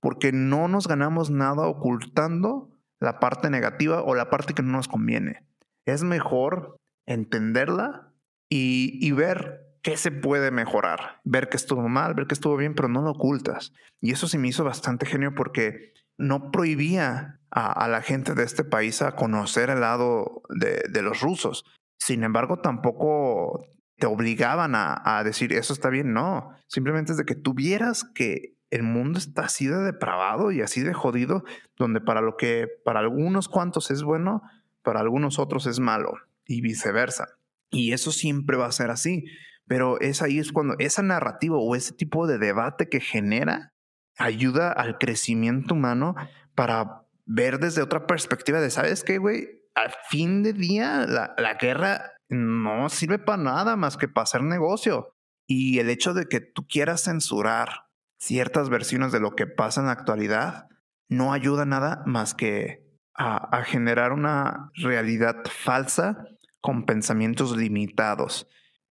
porque 0.00 0.32
no 0.32 0.68
nos 0.68 0.86
ganamos 0.86 1.30
nada 1.30 1.66
ocultando 1.66 2.70
la 3.00 3.18
parte 3.18 3.48
negativa 3.48 4.02
o 4.02 4.14
la 4.14 4.28
parte 4.28 4.52
que 4.52 4.62
no 4.62 4.72
nos 4.72 4.86
conviene. 4.86 5.46
Es 5.86 6.02
mejor 6.02 6.76
entenderla 7.06 8.12
y, 8.50 8.98
y, 9.00 9.12
ver 9.12 9.64
qué 9.82 9.96
se 9.96 10.10
puede 10.10 10.50
mejorar, 10.50 11.20
ver 11.24 11.48
que 11.48 11.56
estuvo 11.56 11.88
mal, 11.88 12.14
ver 12.14 12.26
que 12.26 12.34
estuvo 12.34 12.56
bien, 12.56 12.74
pero 12.74 12.88
no 12.88 13.02
lo 13.02 13.12
ocultas. 13.12 13.72
Y 14.00 14.12
eso 14.12 14.28
se 14.28 14.38
me 14.38 14.48
hizo 14.48 14.62
bastante 14.62 15.06
genio 15.06 15.34
porque 15.34 15.94
no 16.18 16.50
prohibía 16.50 17.40
a, 17.50 17.72
a 17.72 17.88
la 17.88 18.02
gente 18.02 18.34
de 18.34 18.44
este 18.44 18.64
país 18.64 19.02
a 19.02 19.16
conocer 19.16 19.70
el 19.70 19.80
lado 19.80 20.42
de, 20.50 20.82
de, 20.90 21.02
los 21.02 21.20
rusos. 21.20 21.64
Sin 21.98 22.24
embargo, 22.24 22.58
tampoco 22.58 23.66
te 23.96 24.06
obligaban 24.06 24.74
a, 24.74 25.22
decir 25.24 25.52
eso 25.52 25.72
está 25.72 25.88
bien, 25.88 26.12
no. 26.12 26.50
Simplemente 26.66 27.12
es 27.12 27.18
de 27.18 27.24
que 27.24 27.34
tuvieras 27.34 28.04
que 28.14 28.56
el 28.70 28.82
mundo 28.82 29.18
está 29.18 29.42
así 29.42 29.66
de 29.66 29.78
depravado 29.78 30.50
y 30.50 30.62
así 30.62 30.82
de 30.82 30.92
jodido, 30.94 31.44
donde 31.76 32.00
para 32.00 32.20
lo 32.20 32.36
que 32.36 32.66
para 32.84 33.00
algunos 33.00 33.48
cuantos 33.48 33.90
es 33.90 34.02
bueno, 34.02 34.42
para 34.82 35.00
algunos 35.00 35.38
otros 35.38 35.66
es 35.66 35.78
malo 35.78 36.14
y 36.44 36.60
viceversa. 36.60 37.28
Y 37.70 37.92
eso 37.92 38.10
siempre 38.10 38.56
va 38.56 38.66
a 38.66 38.72
ser 38.72 38.90
así. 38.90 39.24
Pero 39.66 39.98
es 40.00 40.20
ahí 40.20 40.38
es 40.38 40.52
cuando 40.52 40.74
esa 40.78 41.02
narrativa 41.02 41.56
o 41.56 41.74
ese 41.74 41.94
tipo 41.94 42.26
de 42.26 42.38
debate 42.38 42.88
que 42.88 43.00
genera 43.00 43.72
ayuda 44.18 44.70
al 44.70 44.98
crecimiento 44.98 45.74
humano 45.74 46.14
para 46.54 47.02
ver 47.24 47.58
desde 47.58 47.82
otra 47.82 48.06
perspectiva 48.06 48.60
de, 48.60 48.70
¿sabes 48.70 49.02
qué, 49.04 49.18
güey? 49.18 49.48
Al 49.74 49.92
fin 50.08 50.42
de 50.42 50.52
día, 50.52 51.06
la, 51.06 51.34
la 51.38 51.54
guerra 51.54 52.13
no 52.28 52.88
sirve 52.88 53.18
para 53.18 53.42
nada 53.42 53.76
más 53.76 53.96
que 53.96 54.08
para 54.08 54.24
hacer 54.24 54.42
negocio. 54.42 55.14
Y 55.46 55.78
el 55.78 55.90
hecho 55.90 56.14
de 56.14 56.26
que 56.26 56.40
tú 56.40 56.66
quieras 56.66 57.04
censurar 57.04 57.86
ciertas 58.18 58.70
versiones 58.70 59.12
de 59.12 59.20
lo 59.20 59.34
que 59.34 59.46
pasa 59.46 59.80
en 59.80 59.86
la 59.86 59.92
actualidad 59.92 60.68
no 61.08 61.32
ayuda 61.32 61.66
nada 61.66 62.02
más 62.06 62.34
que 62.34 62.84
a, 63.14 63.56
a 63.56 63.64
generar 63.64 64.12
una 64.12 64.70
realidad 64.74 65.42
falsa 65.50 66.26
con 66.60 66.86
pensamientos 66.86 67.56
limitados. 67.56 68.48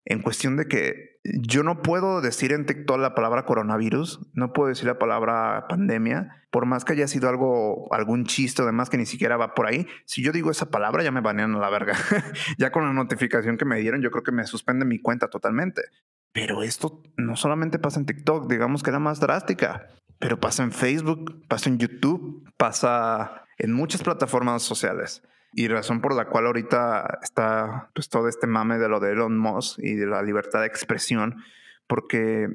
En 0.04 0.22
cuestión 0.22 0.56
de 0.56 0.66
que 0.66 1.09
yo 1.24 1.62
no 1.62 1.82
puedo 1.82 2.20
decir 2.20 2.52
en 2.52 2.64
TikTok 2.64 2.98
la 2.98 3.14
palabra 3.14 3.44
coronavirus, 3.44 4.20
no 4.32 4.52
puedo 4.52 4.68
decir 4.68 4.86
la 4.86 4.98
palabra 4.98 5.66
pandemia, 5.68 6.46
por 6.50 6.64
más 6.64 6.84
que 6.84 6.94
haya 6.94 7.08
sido 7.08 7.28
algo, 7.28 7.92
algún 7.92 8.24
chiste, 8.24 8.62
además 8.62 8.88
que 8.88 8.96
ni 8.96 9.06
siquiera 9.06 9.36
va 9.36 9.54
por 9.54 9.66
ahí. 9.66 9.86
Si 10.06 10.22
yo 10.22 10.32
digo 10.32 10.50
esa 10.50 10.70
palabra, 10.70 11.02
ya 11.02 11.10
me 11.10 11.20
banean 11.20 11.54
a 11.54 11.58
la 11.58 11.68
verga. 11.68 11.94
ya 12.58 12.72
con 12.72 12.84
la 12.84 12.92
notificación 12.92 13.58
que 13.58 13.66
me 13.66 13.78
dieron, 13.78 14.00
yo 14.00 14.10
creo 14.10 14.24
que 14.24 14.32
me 14.32 14.46
suspende 14.46 14.84
mi 14.86 14.98
cuenta 14.98 15.28
totalmente. 15.28 15.82
Pero 16.32 16.62
esto 16.62 17.02
no 17.16 17.36
solamente 17.36 17.78
pasa 17.78 18.00
en 18.00 18.06
TikTok, 18.06 18.50
digamos 18.50 18.82
que 18.82 18.90
era 18.90 18.98
más 18.98 19.20
drástica, 19.20 19.88
pero 20.18 20.40
pasa 20.40 20.62
en 20.62 20.72
Facebook, 20.72 21.46
pasa 21.48 21.68
en 21.68 21.78
YouTube, 21.78 22.48
pasa 22.56 23.44
en 23.58 23.72
muchas 23.72 24.02
plataformas 24.02 24.62
sociales. 24.62 25.22
Y 25.52 25.68
razón 25.68 26.00
por 26.00 26.14
la 26.14 26.26
cual 26.26 26.46
ahorita 26.46 27.18
está 27.22 27.90
pues, 27.94 28.08
todo 28.08 28.28
este 28.28 28.46
mame 28.46 28.78
de 28.78 28.88
lo 28.88 29.00
de 29.00 29.12
Elon 29.12 29.36
Musk 29.38 29.78
y 29.80 29.94
de 29.94 30.06
la 30.06 30.22
libertad 30.22 30.60
de 30.60 30.66
expresión, 30.66 31.42
porque 31.86 32.48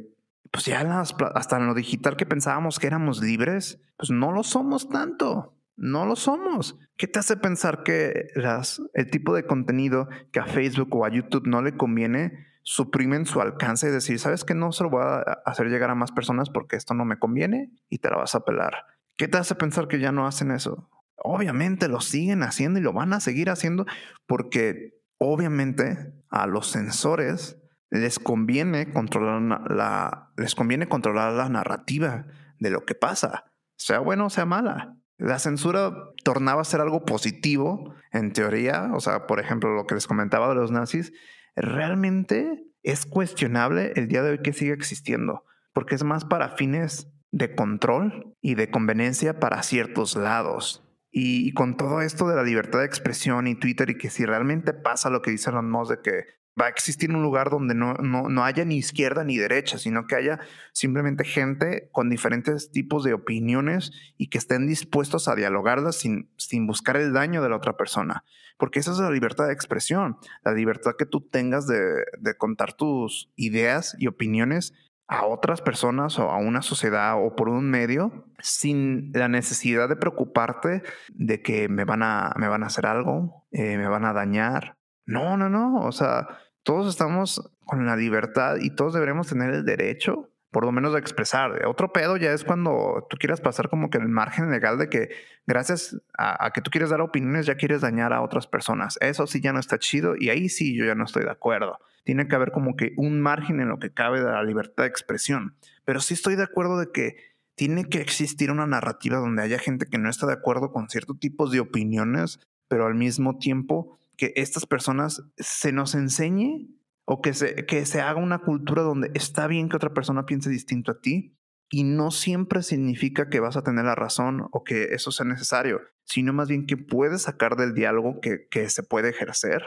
pues 0.52 0.66
ya 0.66 1.02
hasta 1.02 1.58
en 1.58 1.68
lo 1.68 1.74
digital 1.74 2.16
que 2.16 2.26
pensábamos 2.26 2.80
que 2.80 2.88
éramos 2.88 3.22
libres, 3.22 3.82
pues 3.98 4.10
no 4.10 4.32
lo 4.32 4.44
somos 4.44 4.90
tanto. 4.90 5.52
No 5.78 6.06
lo 6.06 6.16
somos. 6.16 6.80
¿Qué 6.96 7.08
te 7.08 7.20
hace 7.20 7.36
pensar 7.36 7.84
que 7.84 8.30
las, 8.36 8.82
el 8.94 9.12
tipo 9.12 9.36
de 9.36 9.46
contenido 9.46 10.08
que 10.32 10.40
a 10.40 10.46
Facebook 10.46 10.96
o 10.96 11.04
a 11.04 11.10
YouTube 11.10 11.48
no 11.48 11.62
le 11.62 11.76
conviene 11.76 12.48
suprimen 12.64 13.26
su 13.26 13.42
alcance 13.42 13.88
y 13.88 13.92
decir, 13.92 14.18
sabes 14.18 14.44
que 14.44 14.56
no 14.56 14.72
se 14.72 14.84
lo 14.84 14.90
voy 14.90 15.04
a 15.04 15.42
hacer 15.46 15.68
llegar 15.68 15.90
a 15.92 15.96
más 15.96 16.12
personas 16.12 16.50
porque 16.50 16.78
esto 16.78 16.94
no 16.94 17.06
me 17.06 17.20
conviene 17.20 17.72
y 17.90 18.00
te 18.00 18.10
la 18.10 18.18
vas 18.18 18.34
a 18.34 18.46
pelar? 18.46 18.74
¿Qué 19.18 19.28
te 19.28 19.38
hace 19.38 19.56
pensar 19.56 19.88
que 19.88 20.00
ya 20.00 20.12
no 20.12 20.26
hacen 20.26 20.52
eso? 20.52 20.90
Obviamente 21.18 21.88
lo 21.88 22.02
siguen 22.02 22.44
haciendo 22.44 22.80
y 22.80 22.84
lo 22.84 22.94
van 22.94 23.14
a 23.14 23.20
seguir 23.20 23.50
haciendo 23.50 23.86
porque 24.26 25.02
obviamente 25.18 26.14
a 26.30 26.48
los 26.48 26.68
sensores 26.68 27.58
les 27.90 28.20
conviene 28.20 28.92
controlar 28.92 29.72
la, 29.72 30.32
les 30.38 30.56
conviene 30.56 30.88
controlar 30.88 31.34
la 31.34 31.50
narrativa 31.50 32.26
de 32.60 32.70
lo 32.70 32.86
que 32.86 32.96
pasa, 32.96 33.46
sea 33.78 34.00
bueno 34.00 34.28
o 34.28 34.30
sea 34.30 34.46
mala. 34.46 34.98
La 35.18 35.40
censura 35.40 35.94
tornaba 36.26 36.62
a 36.62 36.66
ser 36.66 36.82
algo 36.82 37.06
positivo, 37.06 37.96
en 38.12 38.34
teoría, 38.34 38.92
o 38.94 39.00
sea, 39.00 39.28
por 39.28 39.40
ejemplo, 39.40 39.74
lo 39.74 39.86
que 39.86 39.96
les 39.96 40.08
comentaba 40.08 40.50
de 40.50 40.56
los 40.56 40.72
nazis, 40.72 41.14
realmente 41.56 42.66
es 42.84 43.06
cuestionable 43.06 43.94
el 43.96 44.10
día 44.10 44.24
de 44.24 44.32
hoy 44.32 44.42
que 44.42 44.52
sigue 44.52 44.74
existiendo, 44.74 45.46
porque 45.74 45.96
es 45.96 46.04
más 46.04 46.26
para 46.26 46.50
fines 46.50 47.08
de 47.32 47.56
control 47.56 48.36
y 48.42 48.56
de 48.56 48.70
conveniencia 48.70 49.40
para 49.40 49.64
ciertos 49.64 50.16
lados. 50.16 50.85
Y, 51.18 51.54
con 51.54 51.78
todo 51.78 52.02
esto 52.02 52.28
de 52.28 52.36
la 52.36 52.44
libertad 52.44 52.80
de 52.80 52.86
expresión 52.86 53.48
y 53.48 53.56
Twitter 53.56 53.90
y 53.90 53.98
que 53.98 54.10
si 54.10 54.26
realmente 54.26 54.74
pasa 54.74 55.10
lo 55.10 55.22
que 55.22 55.32
dice 55.32 55.50
Elon 55.50 55.72
Musk 55.72 55.92
de 55.92 56.02
que 56.02 56.26
va 56.60 56.66
a 56.66 56.70
existir 56.70 57.10
un 57.10 57.24
lugar 57.24 57.50
donde 57.50 57.74
no, 57.74 57.94
no, 57.94 58.28
no, 58.28 58.44
haya 58.44 58.66
ni 58.66 58.76
izquierda 58.76 59.24
ni 59.24 59.38
derecha, 59.38 59.78
sino 59.78 60.08
que 60.08 60.16
haya 60.16 60.42
simplemente 60.74 61.24
gente 61.24 61.88
con 61.94 62.10
diferentes 62.10 62.70
tipos 62.70 63.06
de 63.06 63.14
opiniones 63.14 63.94
y 64.18 64.28
que 64.28 64.38
estén 64.38 64.68
dispuestos 64.68 65.30
a 65.30 65.36
dialogarlas 65.36 65.96
sin, 65.96 66.30
sin 66.36 66.68
buscar 66.68 66.98
el 66.98 67.14
daño 67.14 67.42
de 67.42 67.48
la 67.48 67.56
otra 67.56 67.78
persona. 67.78 68.26
Porque 68.58 68.80
esa 68.80 68.92
es 68.92 68.98
la 68.98 69.10
libertad 69.10 69.48
de 69.48 69.54
expresión, 69.54 70.18
la 70.44 70.52
libertad 70.52 70.96
que 71.00 71.06
tú 71.06 71.22
tengas 71.22 71.66
de, 71.66 72.04
de 72.20 72.36
contar 72.36 72.74
tus 72.74 73.32
ideas 73.38 73.96
y 74.00 74.08
opiniones 74.08 74.74
a 75.08 75.26
otras 75.26 75.62
personas 75.62 76.18
o 76.18 76.32
a 76.32 76.38
una 76.38 76.62
sociedad 76.62 77.16
o 77.24 77.36
por 77.36 77.50
un 77.50 77.70
medio 77.70 78.26
sin 78.40 79.12
la 79.14 79.28
necesidad 79.28 79.88
de 79.88 79.96
preocuparte 79.96 80.84
de 81.10 81.42
que 81.42 81.70
me 81.70 81.86
van 81.86 82.02
a, 82.04 82.34
me 82.38 82.48
van 82.48 82.64
a 82.64 82.68
hacer 82.68 82.86
algo, 82.88 83.46
eh, 83.52 83.78
me 83.78 83.88
van 83.88 84.06
a 84.06 84.14
dañar. 84.14 84.78
No, 85.06 85.38
no, 85.38 85.50
no. 85.50 85.78
O 85.82 85.92
sea, 85.92 86.28
todos 86.64 86.88
estamos 86.88 87.52
con 87.66 87.86
la 87.86 87.96
libertad 87.96 88.58
y 88.60 88.72
todos 88.72 88.94
deberemos 88.94 89.28
tener 89.28 89.54
el 89.54 89.66
derecho 89.66 90.30
por 90.52 90.64
lo 90.64 90.72
menos 90.72 90.94
de 90.94 91.00
expresar. 91.00 91.66
Otro 91.68 91.92
pedo 91.92 92.16
ya 92.16 92.32
es 92.32 92.46
cuando 92.46 93.06
tú 93.10 93.18
quieras 93.18 93.42
pasar 93.42 93.68
como 93.68 93.90
que 93.90 93.98
el 93.98 94.08
margen 94.08 94.50
legal 94.52 94.78
de 94.78 94.90
que 94.90 95.10
gracias 95.46 95.98
a, 96.18 96.46
a, 96.46 96.52
que 96.52 96.62
tú 96.62 96.72
quieres 96.72 96.90
dar 96.90 97.02
opiniones 97.02 97.46
ya 97.46 97.56
quieres 97.56 97.82
dañar 97.82 98.14
a 98.14 98.22
otras 98.22 98.48
personas. 98.48 98.98
Eso 99.02 99.28
sí 99.28 99.42
ya 99.42 99.52
no 99.52 99.60
está 99.60 99.78
chido 99.80 100.16
y 100.18 100.30
ahí 100.30 100.48
sí 100.48 100.74
yo 100.74 100.86
ya 100.86 100.96
no 100.96 101.04
estoy 101.04 101.26
de 101.26 101.32
acuerdo 101.32 101.78
tiene 102.06 102.28
que 102.28 102.36
haber 102.36 102.52
como 102.52 102.76
que 102.76 102.94
un 102.96 103.20
margen 103.20 103.60
en 103.60 103.68
lo 103.68 103.80
que 103.80 103.92
cabe 103.92 104.22
de 104.22 104.32
la 104.32 104.44
libertad 104.44 104.84
de 104.84 104.90
expresión. 104.90 105.56
Pero 105.84 106.00
sí 106.00 106.14
estoy 106.14 106.36
de 106.36 106.44
acuerdo 106.44 106.80
de 106.80 106.92
que 106.94 107.18
tiene 107.56 107.86
que 107.86 108.00
existir 108.00 108.52
una 108.52 108.68
narrativa 108.68 109.18
donde 109.18 109.42
haya 109.42 109.60
gente 109.60 109.88
que 109.88 109.98
no 109.98 110.10
está 110.10 110.28
de 110.28 110.34
acuerdo 110.34 110.72
con 110.72 110.88
ciertos 110.88 111.20
tipos 111.20 111.52
de 111.52 111.60
opiniones, 111.60 112.40
pero 112.68 112.86
al 112.86 112.96
mismo 112.96 113.38
tiempo 113.38 113.98
que 114.18 114.34
estas 114.36 114.66
personas 114.66 115.24
se 115.38 115.72
nos 115.72 115.96
enseñe 115.96 116.70
o 117.06 117.22
que 117.22 117.34
se, 117.34 117.66
que 117.66 117.86
se 117.86 118.02
haga 118.02 118.20
una 118.20 118.40
cultura 118.40 118.84
donde 118.84 119.12
está 119.14 119.48
bien 119.48 119.68
que 119.68 119.76
otra 119.76 119.94
persona 119.94 120.26
piense 120.26 120.50
distinto 120.50 120.92
a 120.92 121.02
ti 121.02 121.36
y 121.70 121.84
no 121.84 122.12
siempre 122.12 122.62
significa 122.62 123.30
que 123.30 123.40
vas 123.40 123.58
a 123.58 123.64
tener 123.64 123.86
la 123.86 123.96
razón 123.96 124.48
o 124.52 124.64
que 124.64 124.94
eso 124.94 125.12
sea 125.12 125.26
necesario, 125.26 125.82
sino 126.04 126.34
más 126.34 126.50
bien 126.50 126.68
que 126.68 126.78
puedes 126.78 127.24
sacar 127.24 127.56
del 127.56 127.74
diálogo 127.74 128.20
que, 128.22 128.48
que 128.50 128.70
se 128.70 128.84
puede 128.84 129.10
ejercer 129.10 129.64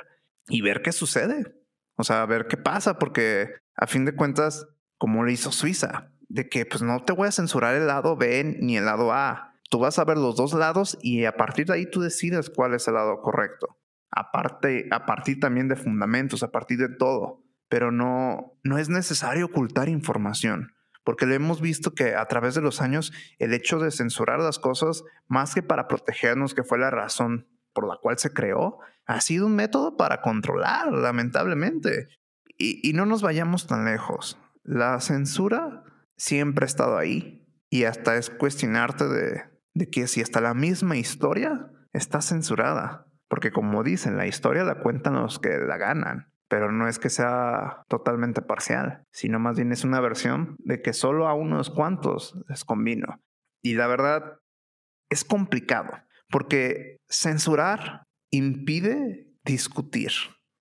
y 0.49 0.62
ver 0.62 0.83
qué 0.83 0.92
sucede. 0.92 1.57
O 1.98 2.04
sea, 2.04 2.22
a 2.22 2.26
ver 2.26 2.46
qué 2.46 2.56
pasa, 2.56 2.98
porque 2.98 3.50
a 3.74 3.88
fin 3.88 4.04
de 4.04 4.14
cuentas, 4.14 4.68
como 4.98 5.24
le 5.24 5.32
hizo 5.32 5.50
Suiza, 5.50 6.12
de 6.28 6.48
que 6.48 6.64
pues 6.64 6.80
no 6.80 7.04
te 7.04 7.12
voy 7.12 7.26
a 7.26 7.32
censurar 7.32 7.74
el 7.74 7.88
lado 7.88 8.16
B 8.16 8.56
ni 8.60 8.76
el 8.76 8.84
lado 8.84 9.12
A. 9.12 9.54
Tú 9.68 9.80
vas 9.80 9.98
a 9.98 10.04
ver 10.04 10.16
los 10.16 10.36
dos 10.36 10.54
lados 10.54 10.96
y 11.02 11.24
a 11.24 11.36
partir 11.36 11.66
de 11.66 11.74
ahí 11.74 11.90
tú 11.90 12.00
decides 12.00 12.50
cuál 12.50 12.74
es 12.74 12.86
el 12.86 12.94
lado 12.94 13.20
correcto. 13.20 13.78
Aparte, 14.10 14.86
a 14.92 15.06
partir 15.06 15.40
también 15.40 15.68
de 15.68 15.74
fundamentos, 15.74 16.44
a 16.44 16.52
partir 16.52 16.78
de 16.78 16.88
todo. 16.88 17.42
Pero 17.68 17.90
no, 17.90 18.58
no 18.62 18.78
es 18.78 18.88
necesario 18.88 19.46
ocultar 19.46 19.88
información, 19.88 20.74
porque 21.04 21.26
lo 21.26 21.34
hemos 21.34 21.60
visto 21.60 21.94
que 21.94 22.14
a 22.14 22.24
través 22.26 22.54
de 22.54 22.62
los 22.62 22.80
años 22.80 23.12
el 23.38 23.52
hecho 23.52 23.80
de 23.80 23.90
censurar 23.90 24.38
las 24.38 24.58
cosas, 24.60 25.02
más 25.26 25.52
que 25.52 25.62
para 25.62 25.88
protegernos, 25.88 26.54
que 26.54 26.62
fue 26.62 26.78
la 26.78 26.90
razón 26.90 27.48
por 27.74 27.86
la 27.86 27.96
cual 27.96 28.18
se 28.18 28.32
creó, 28.32 28.78
ha 29.08 29.20
sido 29.20 29.46
un 29.46 29.56
método 29.56 29.96
para 29.96 30.20
controlar, 30.20 30.92
lamentablemente. 30.92 32.08
Y, 32.56 32.92
no 32.92 33.06
nos 33.06 33.22
vayamos 33.22 33.66
tan 33.66 33.84
lejos. 33.84 34.38
La 34.62 35.00
censura 35.00 35.84
siempre 36.16 36.64
ha 36.64 36.66
estado 36.66 36.98
ahí 36.98 37.46
y 37.70 37.84
hasta 37.84 38.16
es 38.16 38.30
cuestionarte 38.30 39.08
de, 39.08 39.44
de 39.74 39.90
que 39.90 40.06
si 40.08 40.20
hasta 40.20 40.40
la 40.40 40.54
misma 40.54 40.96
historia 40.96 41.70
está 41.92 42.20
censurada. 42.20 43.06
Porque 43.28 43.50
como 43.52 43.82
dicen, 43.82 44.16
la 44.16 44.26
historia 44.26 44.64
la 44.64 44.80
cuentan 44.80 45.14
los 45.14 45.38
que 45.38 45.58
la 45.58 45.76
ganan 45.76 46.32
pero 46.48 46.72
no 46.72 46.88
es 46.88 46.98
que 46.98 47.10
sea 47.10 47.84
totalmente 47.88 48.42
parcial, 48.42 49.04
sino 49.12 49.38
más 49.38 49.56
bien 49.56 49.70
es 49.70 49.84
una 49.84 50.00
versión 50.00 50.56
de 50.58 50.80
que 50.80 50.94
solo 50.94 51.28
a 51.28 51.34
unos 51.34 51.70
cuantos 51.70 52.34
les 52.48 52.64
convino. 52.64 53.20
Y 53.62 53.74
la 53.74 53.86
verdad 53.86 54.40
es 55.10 55.24
complicado, 55.24 55.92
porque 56.30 56.96
censurar 57.08 58.07
impide 58.30 59.32
discutir, 59.44 60.12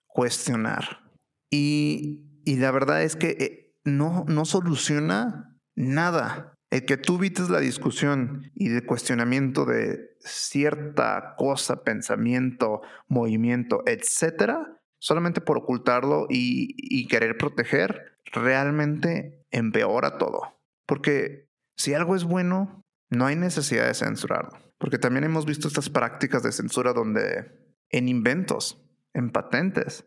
cuestionar. 0.05 1.11
Y, 1.51 2.23
la 2.45 2.71
verdad 2.71 3.03
es 3.03 3.15
que 3.15 3.29
eh, 3.39 3.75
no, 3.83 4.25
no 4.27 4.45
soluciona 4.45 5.59
nada. 5.75 6.53
El 6.69 6.85
que 6.85 6.97
tú 6.97 7.17
evites 7.17 7.49
la 7.49 7.59
discusión 7.59 8.51
y 8.53 8.73
el 8.73 8.85
cuestionamiento 8.85 9.65
de 9.65 10.09
cierta 10.19 11.35
cosa, 11.37 11.83
pensamiento, 11.83 12.81
movimiento, 13.07 13.83
etcétera, 13.85 14.79
solamente 14.99 15.41
por 15.41 15.57
ocultarlo 15.57 16.27
y, 16.29 16.73
y 16.77 17.07
querer 17.07 17.37
proteger, 17.37 18.17
realmente 18.33 19.45
empeora 19.51 20.17
todo. 20.17 20.59
Porque 20.85 21.47
si 21.77 21.93
algo 21.93 22.15
es 22.15 22.23
bueno, 22.23 22.81
no 23.09 23.25
hay 23.25 23.35
necesidad 23.35 23.87
de 23.87 23.93
censurarlo. 23.93 24.66
Porque 24.77 24.99
también 24.99 25.23
hemos 25.23 25.45
visto 25.45 25.67
estas 25.67 25.89
prácticas 25.89 26.43
de 26.43 26.51
censura 26.51 26.93
donde 26.93 27.73
en 27.89 28.07
inventos, 28.07 28.83
en 29.13 29.31
patentes, 29.31 30.05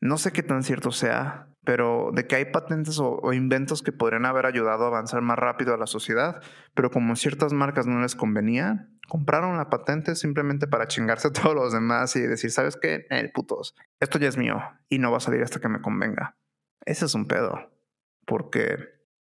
no 0.00 0.18
sé 0.18 0.32
qué 0.32 0.42
tan 0.42 0.62
cierto 0.62 0.92
sea, 0.92 1.48
pero 1.64 2.10
de 2.12 2.26
que 2.26 2.36
hay 2.36 2.44
patentes 2.46 2.98
o, 3.00 3.32
inventos 3.32 3.82
que 3.82 3.92
podrían 3.92 4.26
haber 4.26 4.46
ayudado 4.46 4.84
a 4.84 4.88
avanzar 4.88 5.22
más 5.22 5.38
rápido 5.38 5.74
a 5.74 5.78
la 5.78 5.86
sociedad, 5.86 6.42
pero 6.74 6.90
como 6.90 7.16
ciertas 7.16 7.52
marcas 7.52 7.86
no 7.86 8.00
les 8.00 8.14
convenía, 8.14 8.88
compraron 9.08 9.56
la 9.56 9.70
patente 9.70 10.14
simplemente 10.14 10.66
para 10.66 10.88
chingarse 10.88 11.28
a 11.28 11.32
todos 11.32 11.54
los 11.54 11.72
demás 11.72 12.14
y 12.16 12.20
decir, 12.20 12.50
¿sabes 12.50 12.76
qué? 12.76 13.06
El 13.10 13.32
putos, 13.32 13.74
esto 14.00 14.18
ya 14.18 14.28
es 14.28 14.36
mío 14.36 14.60
y 14.88 14.98
no 14.98 15.10
va 15.10 15.16
a 15.16 15.20
salir 15.20 15.42
hasta 15.42 15.60
que 15.60 15.68
me 15.68 15.80
convenga. 15.80 16.36
Ese 16.84 17.06
es 17.06 17.14
un 17.14 17.26
pedo, 17.26 17.72
porque 18.26 18.76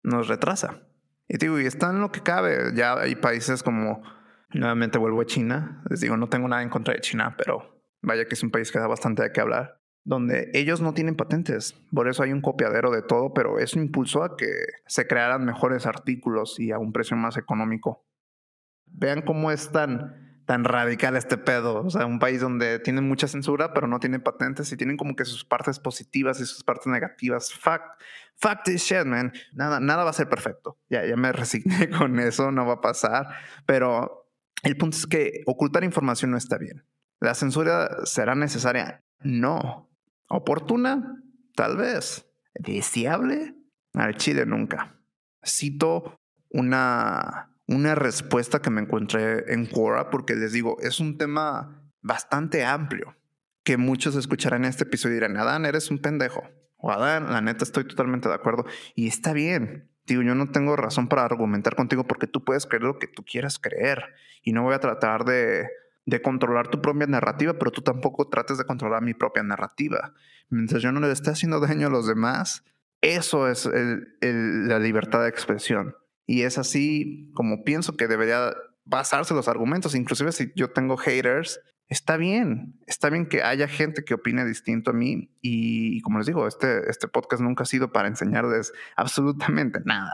nos 0.02 0.28
retrasa. 0.28 0.86
Y 1.28 1.36
digo, 1.36 1.60
y 1.60 1.66
está 1.66 1.90
en 1.90 2.00
lo 2.00 2.10
que 2.10 2.22
cabe, 2.22 2.72
ya 2.74 2.98
hay 2.98 3.16
países 3.16 3.62
como 3.62 4.02
Nuevamente 4.52 4.98
vuelvo 4.98 5.20
a 5.20 5.26
China. 5.26 5.82
Les 5.88 6.00
digo, 6.00 6.16
no 6.16 6.28
tengo 6.28 6.48
nada 6.48 6.62
en 6.62 6.70
contra 6.70 6.94
de 6.94 7.00
China, 7.00 7.34
pero 7.36 7.82
vaya 8.02 8.24
que 8.26 8.34
es 8.34 8.42
un 8.42 8.50
país 8.50 8.72
que 8.72 8.78
da 8.78 8.86
bastante 8.86 9.22
de 9.22 9.32
qué 9.32 9.40
hablar. 9.40 9.80
Donde 10.04 10.50
ellos 10.54 10.80
no 10.80 10.94
tienen 10.94 11.14
patentes. 11.14 11.74
Por 11.92 12.08
eso 12.08 12.22
hay 12.22 12.32
un 12.32 12.40
copiadero 12.40 12.90
de 12.90 13.02
todo, 13.02 13.34
pero 13.34 13.58
eso 13.58 13.78
impulsó 13.78 14.24
a 14.24 14.36
que 14.36 14.46
se 14.86 15.06
crearan 15.06 15.44
mejores 15.44 15.86
artículos 15.86 16.58
y 16.58 16.72
a 16.72 16.78
un 16.78 16.92
precio 16.92 17.16
más 17.16 17.36
económico. 17.36 18.06
Vean 18.86 19.22
cómo 19.22 19.52
es 19.52 19.70
tan, 19.70 20.42
tan 20.46 20.64
radical 20.64 21.16
este 21.16 21.36
pedo. 21.36 21.84
O 21.84 21.90
sea, 21.90 22.06
un 22.06 22.18
país 22.18 22.40
donde 22.40 22.78
tienen 22.80 23.06
mucha 23.06 23.28
censura, 23.28 23.72
pero 23.72 23.86
no 23.86 24.00
tienen 24.00 24.22
patentes 24.22 24.72
y 24.72 24.76
tienen 24.76 24.96
como 24.96 25.14
que 25.14 25.26
sus 25.26 25.44
partes 25.44 25.78
positivas 25.78 26.40
y 26.40 26.46
sus 26.46 26.64
partes 26.64 26.86
negativas. 26.86 27.52
Fact, 27.52 28.00
fact 28.36 28.68
is 28.68 28.82
shit, 28.82 29.04
man. 29.04 29.32
Nada, 29.52 29.78
nada 29.80 30.02
va 30.02 30.10
a 30.10 30.14
ser 30.14 30.28
perfecto. 30.28 30.78
Ya, 30.88 31.04
ya 31.04 31.14
me 31.14 31.30
resigné 31.30 31.90
con 31.98 32.18
eso, 32.18 32.50
no 32.50 32.66
va 32.66 32.74
a 32.74 32.80
pasar. 32.80 33.28
Pero 33.66 34.19
el 34.62 34.76
punto 34.76 34.96
es 34.96 35.06
que 35.06 35.42
ocultar 35.46 35.84
información 35.84 36.30
no 36.30 36.36
está 36.36 36.58
bien. 36.58 36.84
¿La 37.20 37.34
censura 37.34 38.04
será 38.04 38.34
necesaria? 38.34 39.04
No. 39.20 39.90
¿Oportuna? 40.28 41.22
Tal 41.54 41.76
vez. 41.76 42.26
¿Deseable? 42.54 43.54
Al 43.94 44.16
chile 44.16 44.46
nunca. 44.46 45.00
Cito 45.44 46.18
una 46.50 47.50
una 47.70 47.94
respuesta 47.94 48.60
que 48.60 48.70
me 48.70 48.80
encontré 48.80 49.54
en 49.54 49.66
Quora, 49.66 50.10
porque 50.10 50.34
les 50.34 50.52
digo, 50.52 50.76
es 50.80 50.98
un 50.98 51.16
tema 51.18 51.88
bastante 52.02 52.64
amplio, 52.64 53.16
que 53.62 53.76
muchos 53.76 54.16
escucharán 54.16 54.64
en 54.64 54.70
este 54.70 54.84
episodio 54.84 55.12
y 55.12 55.20
dirán, 55.20 55.36
Adán, 55.36 55.64
eres 55.64 55.88
un 55.88 55.98
pendejo. 55.98 56.42
O 56.78 56.90
Adán, 56.90 57.30
la 57.30 57.40
neta, 57.40 57.62
estoy 57.62 57.86
totalmente 57.86 58.28
de 58.28 58.34
acuerdo. 58.34 58.64
Y 58.96 59.06
está 59.06 59.32
bien. 59.32 59.88
Digo, 60.04 60.22
yo 60.22 60.34
no 60.34 60.50
tengo 60.50 60.74
razón 60.74 61.06
para 61.06 61.24
argumentar 61.24 61.76
contigo 61.76 62.04
porque 62.04 62.26
tú 62.26 62.42
puedes 62.42 62.66
creer 62.66 62.82
lo 62.82 62.98
que 62.98 63.06
tú 63.06 63.22
quieras 63.22 63.60
creer. 63.60 64.02
Y 64.42 64.52
no 64.52 64.62
voy 64.62 64.74
a 64.74 64.80
tratar 64.80 65.24
de, 65.24 65.68
de 66.06 66.22
controlar 66.22 66.68
tu 66.68 66.80
propia 66.80 67.06
narrativa, 67.06 67.54
pero 67.58 67.70
tú 67.70 67.82
tampoco 67.82 68.28
trates 68.28 68.58
de 68.58 68.64
controlar 68.64 69.02
mi 69.02 69.14
propia 69.14 69.42
narrativa. 69.42 70.14
Mientras 70.48 70.82
yo 70.82 70.92
no 70.92 71.00
le 71.00 71.12
esté 71.12 71.30
haciendo 71.30 71.60
daño 71.60 71.86
a 71.86 71.90
los 71.90 72.06
demás, 72.06 72.64
eso 73.00 73.48
es 73.48 73.68
la 74.20 74.78
libertad 74.78 75.22
de 75.22 75.28
expresión. 75.28 75.94
Y 76.26 76.42
es 76.42 76.58
así 76.58 77.30
como 77.34 77.64
pienso 77.64 77.96
que 77.96 78.08
debería 78.08 78.52
basarse 78.84 79.34
los 79.34 79.48
argumentos. 79.48 79.94
Inclusive 79.94 80.32
si 80.32 80.52
yo 80.54 80.70
tengo 80.70 80.96
haters, 80.96 81.60
está 81.88 82.16
bien. 82.16 82.78
Está 82.86 83.10
bien 83.10 83.26
que 83.26 83.42
haya 83.42 83.68
gente 83.68 84.04
que 84.04 84.14
opine 84.14 84.44
distinto 84.44 84.90
a 84.90 84.94
mí. 84.94 85.30
Y, 85.40 86.00
como 86.02 86.18
les 86.18 86.26
digo, 86.26 86.46
este, 86.46 86.90
este 86.90 87.08
podcast 87.08 87.42
nunca 87.42 87.62
ha 87.62 87.66
sido 87.66 87.92
para 87.92 88.08
enseñarles 88.08 88.72
absolutamente 88.96 89.80
nada. 89.84 90.12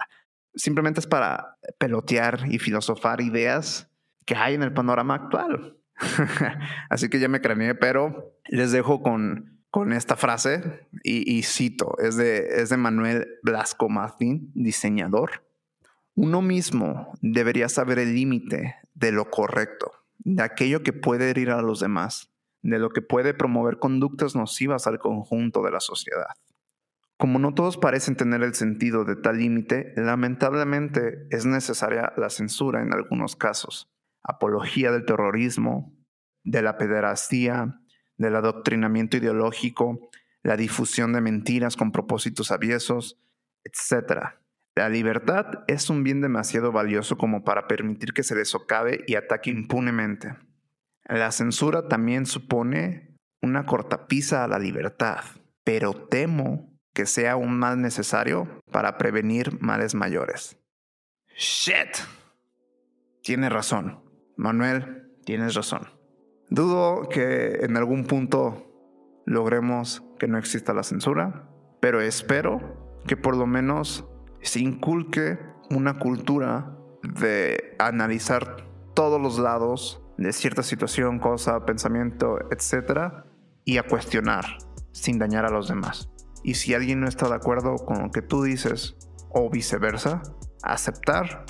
Simplemente 0.55 1.01
es 1.01 1.07
para 1.07 1.59
pelotear 1.79 2.45
y 2.49 2.59
filosofar 2.59 3.21
ideas 3.21 3.91
que 4.27 4.35
hay 4.35 4.55
en 4.55 4.63
el 4.63 4.75
panorama 4.75 5.15
actual. 5.15 5.79
Así 6.91 7.09
que 7.09 7.19
ya 7.19 7.29
me 7.29 7.41
craneé, 7.41 7.75
pero 7.75 8.37
les 8.49 8.73
dejo 8.73 9.03
con, 9.03 9.63
con 9.71 9.93
esta 9.93 10.17
frase 10.17 10.89
y, 11.03 11.43
cito, 11.43 11.97
es 11.99 12.17
de, 12.17 12.47
es 12.63 12.69
de 12.69 12.77
Manuel 12.77 13.27
Blasco 13.43 13.89
Martín, 13.89 14.51
diseñador. 14.55 15.45
Uno 16.15 16.43
mismo 16.43 17.13
debería 17.21 17.69
saber 17.69 17.99
el 17.99 18.15
límite 18.15 18.77
de 18.95 19.13
lo 19.13 19.31
correcto, 19.31 19.93
de 20.19 20.43
aquello 20.43 20.83
que 20.83 20.93
puede 20.93 21.31
herir 21.31 21.51
a 21.51 21.63
los 21.63 21.81
demás, 21.81 22.31
de 22.63 22.79
lo 22.79 22.91
que 22.91 23.03
puede 23.03 23.35
promover 23.35 23.79
conductas 23.79 24.35
nocivas 24.35 24.87
al 24.87 24.99
conjunto 24.99 25.63
de 25.63 25.71
la 25.71 25.81
sociedad. 25.81 26.35
Como 27.19 27.39
no 27.39 27.55
todos 27.55 27.79
parecen 27.79 28.17
tener 28.17 28.43
el 28.43 28.55
sentido 28.55 29.05
de 29.05 29.17
tal 29.17 29.39
límite, 29.39 29.93
lamentablemente 29.97 31.27
es 31.31 31.47
necesaria 31.47 32.13
la 32.17 32.29
censura 32.29 32.83
en 32.83 32.93
algunos 32.93 33.37
casos, 33.37 33.91
apología 34.27 34.91
del 34.91 35.07
terrorismo, 35.07 35.95
de 36.45 36.63
la 36.63 36.77
pederastía, 36.77 37.81
del 38.19 38.37
adoctrinamiento 38.37 39.17
ideológico, 39.17 40.11
la 40.43 40.57
difusión 40.57 41.13
de 41.13 41.21
mentiras 41.21 41.77
con 41.77 41.93
propósitos 41.93 42.51
aviesos, 42.51 43.21
etc. 43.65 44.37
La 44.75 44.89
libertad 44.89 45.65
es 45.67 45.91
un 45.91 46.05
bien 46.05 46.21
demasiado 46.21 46.73
valioso 46.73 47.17
como 47.17 47.45
para 47.45 47.67
permitir 47.67 48.13
que 48.13 48.23
se 48.23 48.35
le 48.35 48.45
socave 48.45 49.05
y 49.07 49.15
ataque 49.15 49.51
impunemente. 49.51 50.37
La 51.05 51.31
censura 51.33 51.89
también 51.89 52.27
supone 52.27 53.17
una 53.43 53.65
cortapisa 53.65 54.45
a 54.45 54.49
la 54.49 54.59
libertad, 54.59 55.25
pero 55.65 55.95
temo 55.95 56.73
que 56.95 57.07
sea 57.07 57.37
un 57.37 57.59
mal 57.59 57.81
necesario 57.81 58.61
para 58.71 58.99
prevenir 58.99 59.61
males 59.61 59.95
mayores. 59.95 60.59
Shit. 61.37 61.97
Tienes 63.23 63.53
razón. 63.53 64.06
Manuel, 64.37 65.11
tienes 65.25 65.55
razón. 65.55 65.89
Dudo 66.49 67.09
que 67.09 67.59
en 67.63 67.77
algún 67.77 68.05
punto 68.05 69.23
logremos 69.25 70.03
que 70.19 70.29
no 70.29 70.39
exista 70.39 70.73
la 70.73 70.83
censura, 70.83 71.49
pero 71.81 72.01
espero 72.01 73.01
que 73.07 73.17
por 73.17 73.37
lo 73.37 73.47
menos 73.47 74.07
se 74.43 74.61
inculque 74.61 75.39
una 75.71 75.99
cultura 75.99 76.77
de 77.03 77.75
analizar 77.79 78.69
todos 78.95 79.21
los 79.21 79.39
lados 79.39 80.03
de 80.17 80.33
cierta 80.33 80.63
situación, 80.63 81.19
cosa, 81.19 81.65
pensamiento, 81.67 82.39
etc. 82.51 83.25
y 83.65 83.79
a 83.79 83.83
cuestionar 83.83 84.45
sin 84.93 85.19
dañar 85.19 85.45
a 85.45 85.51
los 85.51 85.69
demás. 85.69 86.11
Y 86.43 86.55
si 86.55 86.75
alguien 86.75 87.01
no 87.01 87.09
está 87.09 87.29
de 87.29 87.35
acuerdo 87.35 87.77
con 87.77 88.03
lo 88.03 88.11
que 88.11 88.23
tú 88.23 88.43
dices 88.43 88.97
o 89.31 89.51
viceversa, 89.51 90.23
aceptar 90.63 91.45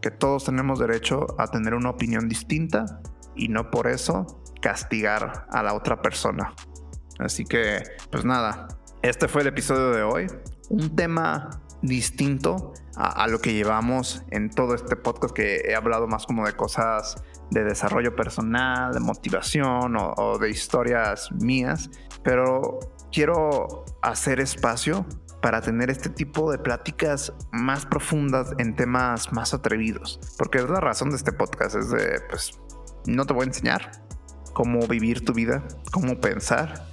que 0.00 0.10
todos 0.10 0.44
tenemos 0.44 0.78
derecho 0.78 1.26
a 1.38 1.48
tener 1.48 1.74
una 1.74 1.90
opinión 1.90 2.28
distinta 2.28 3.00
y 3.34 3.48
no 3.48 3.70
por 3.70 3.86
eso 3.86 4.42
castigar 4.60 5.46
a 5.50 5.62
la 5.62 5.74
otra 5.74 6.02
persona. 6.02 6.54
Así 7.18 7.44
que, 7.44 7.82
pues 8.10 8.24
nada, 8.24 8.68
este 9.02 9.28
fue 9.28 9.42
el 9.42 9.48
episodio 9.48 9.90
de 9.90 10.02
hoy. 10.02 10.26
Un 10.68 10.94
tema 10.96 11.50
distinto 11.82 12.72
a, 12.96 13.26
lo 13.28 13.38
que 13.38 13.54
llevamos 13.54 14.22
en 14.30 14.50
todo 14.50 14.74
este 14.74 14.96
podcast 14.96 15.34
que 15.34 15.62
he 15.66 15.74
hablado 15.74 16.06
más 16.06 16.26
como 16.26 16.44
de 16.44 16.52
cosas 16.52 17.22
de 17.50 17.64
desarrollo 17.64 18.14
personal, 18.14 18.92
de 18.92 19.00
motivación 19.00 19.96
o, 19.96 20.38
de 20.38 20.50
historias 20.50 21.30
mías, 21.32 21.90
pero 22.22 22.78
quiero 23.10 23.84
hacer 24.02 24.40
espacio 24.40 25.06
para 25.42 25.60
tener 25.60 25.90
este 25.90 26.10
tipo 26.10 26.50
de 26.52 26.58
pláticas 26.58 27.32
más 27.52 27.86
profundas 27.86 28.52
en 28.58 28.76
temas 28.76 29.32
más 29.32 29.54
atrevidos, 29.54 30.20
porque 30.38 30.58
es 30.58 30.68
la 30.68 30.80
razón 30.80 31.10
de 31.10 31.16
este 31.16 31.32
podcast, 31.32 31.76
es 31.76 31.90
de, 31.90 32.20
pues, 32.28 32.60
no 33.06 33.24
te 33.24 33.32
voy 33.32 33.44
a 33.44 33.46
enseñar 33.46 33.90
cómo 34.52 34.86
vivir 34.86 35.24
tu 35.24 35.32
vida, 35.32 35.66
cómo 35.92 36.20
pensar, 36.20 36.86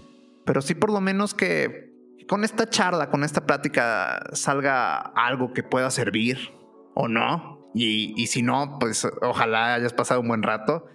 pero 0.45 0.61
sí 0.61 0.75
por 0.75 0.91
lo 0.91 1.01
menos 1.01 1.33
que 1.33 1.87
con 2.27 2.43
esta 2.43 2.69
charla, 2.69 3.09
con 3.09 3.23
esta 3.23 3.45
plática, 3.45 4.21
salga 4.33 4.97
algo 4.97 5.53
que 5.53 5.63
pueda 5.63 5.89
servir 5.89 6.53
o 6.93 7.07
no. 7.07 7.71
Y, 7.73 8.25
si 8.27 8.41
no, 8.41 8.77
pues 8.79 9.07
ojalá 9.21 9.75
hayas 9.75 9.93
pasado 9.93 10.21
un 10.21 10.27
buen 10.27 10.43
rato. 10.43 10.87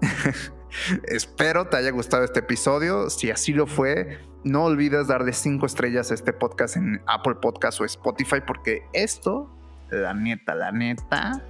Espero 1.04 1.68
te 1.68 1.76
haya 1.76 1.90
gustado 1.90 2.24
este 2.24 2.40
episodio. 2.40 3.10
Si 3.10 3.30
así 3.30 3.52
lo 3.52 3.66
fue, 3.66 4.18
no 4.44 4.64
olvides 4.64 5.08
darle 5.08 5.32
cinco 5.32 5.66
estrellas 5.66 6.10
a 6.10 6.14
este 6.14 6.32
podcast 6.32 6.76
en 6.76 7.02
Apple 7.06 7.36
Podcast 7.40 7.80
o 7.80 7.84
Spotify, 7.84 8.36
porque 8.46 8.82
esto, 8.92 9.50
la 9.90 10.14
neta, 10.14 10.54
la 10.54 10.72
neta, 10.72 11.42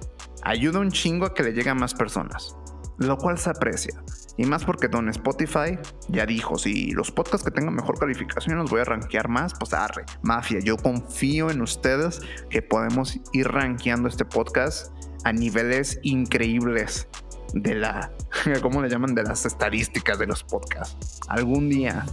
ayuda 0.43 0.79
un 0.79 0.91
chingo 0.91 1.25
a 1.25 1.33
que 1.33 1.43
le 1.43 1.53
lleguen 1.53 1.77
más 1.77 1.93
personas, 1.93 2.55
lo 2.97 3.17
cual 3.17 3.37
se 3.37 3.49
aprecia. 3.49 4.01
Y 4.39 4.45
más 4.45 4.65
porque 4.65 4.87
Don 4.87 5.09
Spotify 5.09 5.79
ya 6.09 6.27
dijo, 6.27 6.59
si 6.59 6.91
los 6.91 7.11
podcasts 7.11 7.43
que 7.43 7.51
tengan 7.51 7.73
mejor 7.73 7.97
calificación 7.97 8.57
los 8.57 8.69
voy 8.69 8.81
a 8.81 8.83
rankear 8.83 9.29
más, 9.29 9.53
pues 9.57 9.73
arre, 9.73 10.05
mafia, 10.21 10.59
yo 10.59 10.77
confío 10.77 11.49
en 11.49 11.61
ustedes 11.61 12.21
que 12.49 12.61
podemos 12.61 13.19
ir 13.33 13.47
rankeando 13.47 14.07
este 14.07 14.25
podcast 14.25 14.93
a 15.23 15.33
niveles 15.33 15.99
increíbles 16.03 17.07
de 17.53 17.75
la, 17.75 18.11
¿cómo 18.61 18.81
le 18.81 18.89
llaman? 18.89 19.15
De 19.15 19.23
las 19.23 19.45
estadísticas 19.45 20.19
de 20.19 20.27
los 20.27 20.43
podcasts. 20.43 21.19
Algún 21.27 21.69
día 21.69 22.05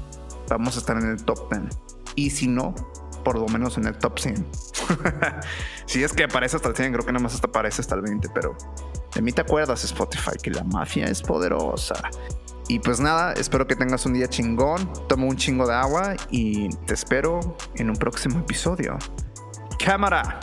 vamos 0.48 0.76
a 0.76 0.80
estar 0.80 0.96
en 0.96 1.10
el 1.10 1.24
top 1.24 1.52
10. 1.52 1.62
Y 2.16 2.30
si 2.30 2.46
no, 2.46 2.74
por 3.24 3.38
lo 3.38 3.48
menos 3.48 3.76
en 3.78 3.86
el 3.86 3.96
top 3.98 4.18
100. 4.18 4.46
si 5.86 6.04
es 6.04 6.12
que 6.12 6.24
aparece 6.24 6.56
hasta 6.56 6.68
el 6.68 6.76
100, 6.76 6.92
creo 6.92 7.06
que 7.06 7.12
nada 7.12 7.22
más 7.22 7.34
hasta 7.34 7.48
aparece 7.48 7.80
hasta 7.80 7.94
el 7.94 8.02
20, 8.02 8.28
pero 8.34 8.56
de 9.14 9.22
mí 9.22 9.32
te 9.32 9.40
acuerdas, 9.40 9.82
Spotify, 9.84 10.36
que 10.40 10.50
la 10.50 10.64
mafia 10.64 11.06
es 11.06 11.22
poderosa. 11.22 11.96
Y 12.68 12.78
pues 12.78 13.00
nada, 13.00 13.32
espero 13.34 13.66
que 13.66 13.76
tengas 13.76 14.06
un 14.06 14.14
día 14.14 14.28
chingón, 14.28 14.90
toma 15.08 15.24
un 15.26 15.36
chingo 15.36 15.66
de 15.66 15.74
agua 15.74 16.14
y 16.30 16.70
te 16.86 16.94
espero 16.94 17.56
en 17.74 17.90
un 17.90 17.96
próximo 17.96 18.38
episodio. 18.38 18.96
Cámara. 19.78 20.40